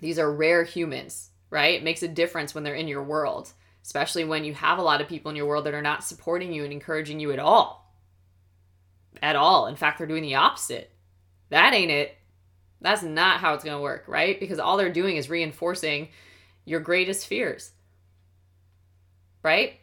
[0.00, 1.74] These are rare humans, right?
[1.74, 3.52] It makes a difference when they're in your world,
[3.82, 6.52] especially when you have a lot of people in your world that are not supporting
[6.52, 7.94] you and encouraging you at all.
[9.22, 9.66] At all.
[9.66, 10.90] In fact, they're doing the opposite.
[11.48, 12.16] That ain't it.
[12.82, 14.38] That's not how it's going to work, right?
[14.38, 16.08] Because all they're doing is reinforcing
[16.66, 17.72] your greatest fears,
[19.42, 19.79] right?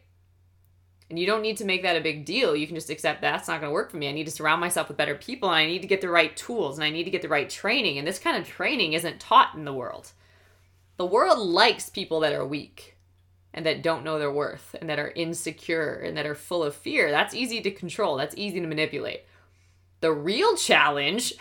[1.10, 2.54] And you don't need to make that a big deal.
[2.54, 4.08] You can just accept that's not going to work for me.
[4.08, 6.36] I need to surround myself with better people and I need to get the right
[6.36, 7.96] tools and I need to get the right training.
[7.96, 10.12] And this kind of training isn't taught in the world.
[10.98, 12.98] The world likes people that are weak
[13.54, 16.74] and that don't know their worth and that are insecure and that are full of
[16.74, 17.10] fear.
[17.10, 19.22] That's easy to control, that's easy to manipulate.
[20.00, 21.34] The real challenge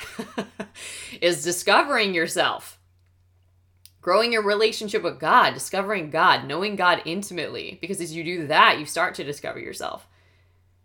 [1.21, 2.76] is discovering yourself,
[4.01, 7.77] growing your relationship with God, discovering God, knowing God intimately.
[7.81, 10.07] Because as you do that, you start to discover yourself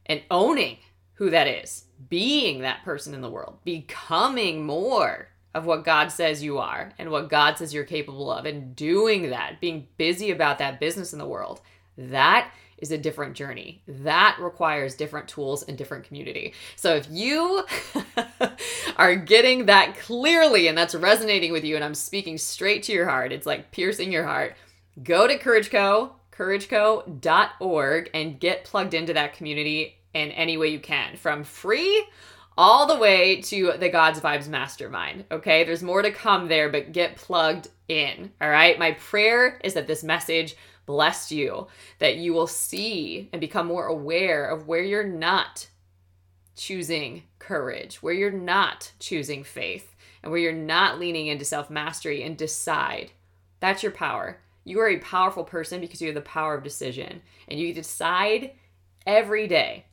[0.06, 0.78] and owning
[1.14, 6.42] who that is, being that person in the world, becoming more of what God says
[6.42, 10.58] you are and what God says you're capable of, and doing that, being busy about
[10.58, 11.60] that business in the world.
[11.96, 12.50] That
[12.82, 13.82] is a different journey.
[13.86, 16.52] That requires different tools and different community.
[16.76, 17.64] So if you
[18.96, 23.08] are getting that clearly and that's resonating with you and I'm speaking straight to your
[23.08, 24.56] heart, it's like piercing your heart,
[25.02, 31.16] go to CourageCo, courageco.org and get plugged into that community in any way you can.
[31.16, 32.04] From free
[32.58, 35.24] all the way to the God's Vibes Mastermind.
[35.30, 38.32] Okay, there's more to come there, but get plugged in.
[38.40, 40.56] All right, my prayer is that this message
[40.86, 41.68] blessed you,
[41.98, 45.68] that you will see and become more aware of where you're not
[46.54, 52.22] choosing courage, where you're not choosing faith, and where you're not leaning into self mastery
[52.22, 53.12] and decide.
[53.60, 54.38] That's your power.
[54.64, 58.52] You are a powerful person because you have the power of decision, and you decide
[59.06, 59.86] every day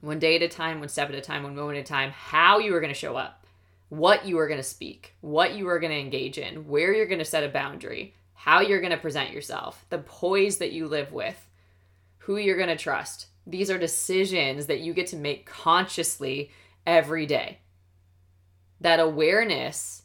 [0.00, 2.10] one day at a time, one step at a time, one moment at a time,
[2.10, 3.46] how you are going to show up,
[3.88, 7.06] what you are going to speak, what you are going to engage in, where you're
[7.06, 10.86] going to set a boundary, how you're going to present yourself, the poise that you
[10.86, 11.50] live with,
[12.18, 13.26] who you're going to trust.
[13.48, 16.52] These are decisions that you get to make consciously
[16.86, 17.58] every day.
[18.80, 20.02] That awareness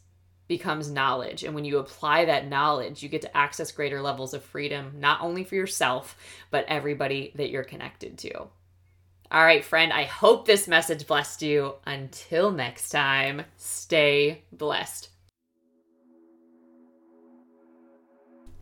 [0.48, 1.44] becomes knowledge.
[1.44, 5.20] And when you apply that knowledge, you get to access greater levels of freedom, not
[5.20, 6.16] only for yourself,
[6.50, 8.36] but everybody that you're connected to.
[8.36, 11.74] All right, friend, I hope this message blessed you.
[11.86, 15.08] Until next time, stay blessed.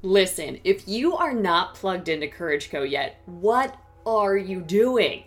[0.05, 5.22] Listen, if you are not plugged into Courage Co yet, what are you doing?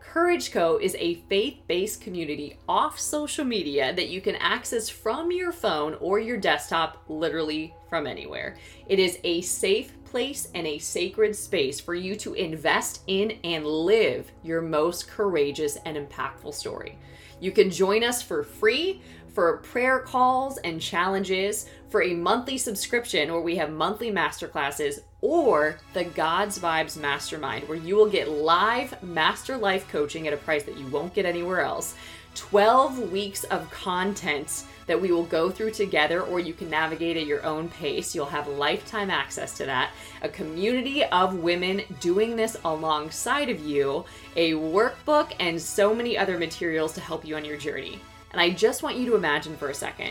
[0.00, 5.30] Courage Co is a faith based community off social media that you can access from
[5.30, 8.56] your phone or your desktop, literally from anywhere.
[8.88, 13.64] It is a safe place and a sacred space for you to invest in and
[13.64, 16.98] live your most courageous and impactful story.
[17.38, 19.02] You can join us for free
[19.36, 25.78] for prayer calls and challenges, for a monthly subscription where we have monthly masterclasses, or
[25.92, 30.62] the God's Vibes Mastermind, where you will get live master life coaching at a price
[30.62, 31.96] that you won't get anywhere else.
[32.34, 37.26] 12 weeks of content that we will go through together, or you can navigate at
[37.26, 38.14] your own pace.
[38.14, 39.90] You'll have lifetime access to that.
[40.22, 46.38] A community of women doing this alongside of you, a workbook, and so many other
[46.38, 48.00] materials to help you on your journey.
[48.36, 50.10] And I just want you to imagine for a second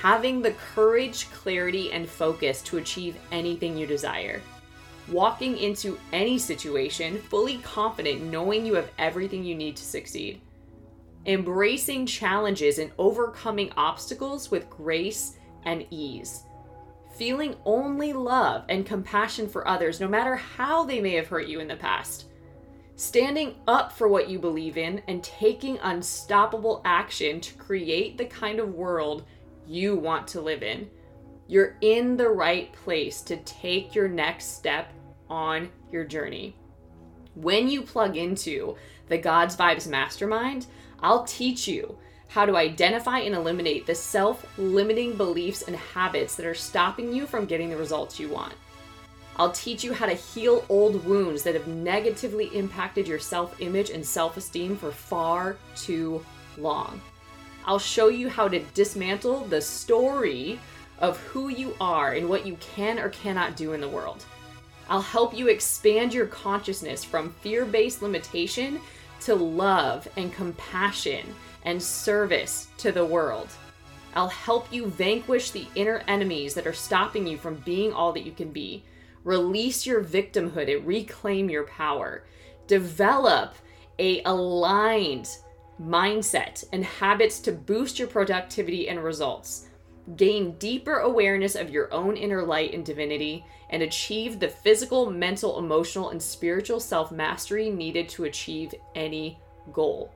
[0.00, 4.40] having the courage, clarity, and focus to achieve anything you desire.
[5.08, 10.40] Walking into any situation fully confident, knowing you have everything you need to succeed.
[11.26, 16.44] Embracing challenges and overcoming obstacles with grace and ease,
[17.14, 21.60] feeling only love and compassion for others, no matter how they may have hurt you
[21.60, 22.24] in the past,
[22.96, 28.58] standing up for what you believe in, and taking unstoppable action to create the kind
[28.58, 29.24] of world
[29.66, 30.88] you want to live in.
[31.46, 34.92] You're in the right place to take your next step
[35.28, 36.56] on your journey.
[37.34, 38.76] When you plug into
[39.08, 40.66] the God's Vibes Mastermind,
[41.00, 46.46] I'll teach you how to identify and eliminate the self limiting beliefs and habits that
[46.46, 48.54] are stopping you from getting the results you want.
[49.36, 53.90] I'll teach you how to heal old wounds that have negatively impacted your self image
[53.90, 56.24] and self esteem for far too
[56.56, 57.00] long.
[57.66, 60.58] I'll show you how to dismantle the story
[60.98, 64.24] of who you are and what you can or cannot do in the world.
[64.88, 68.80] I'll help you expand your consciousness from fear based limitation
[69.22, 71.34] to love and compassion
[71.64, 73.48] and service to the world.
[74.14, 78.24] I'll help you vanquish the inner enemies that are stopping you from being all that
[78.24, 78.82] you can be.
[79.26, 82.24] Release your victimhood and reclaim your power.
[82.68, 83.56] Develop
[83.98, 85.28] a aligned
[85.82, 89.66] mindset and habits to boost your productivity and results.
[90.14, 95.58] Gain deeper awareness of your own inner light and divinity and achieve the physical, mental,
[95.58, 99.40] emotional, and spiritual self mastery needed to achieve any
[99.72, 100.14] goal.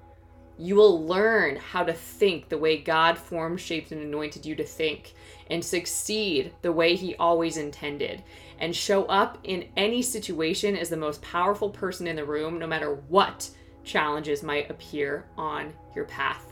[0.61, 4.65] You will learn how to think the way God formed, shaped, and anointed you to
[4.65, 5.15] think,
[5.51, 8.23] and succeed the way He always intended,
[8.61, 12.67] and show up in any situation as the most powerful person in the room, no
[12.67, 13.49] matter what
[13.85, 16.51] challenges might appear on your path.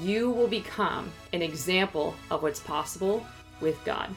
[0.00, 3.26] You will become an example of what's possible
[3.60, 4.10] with God.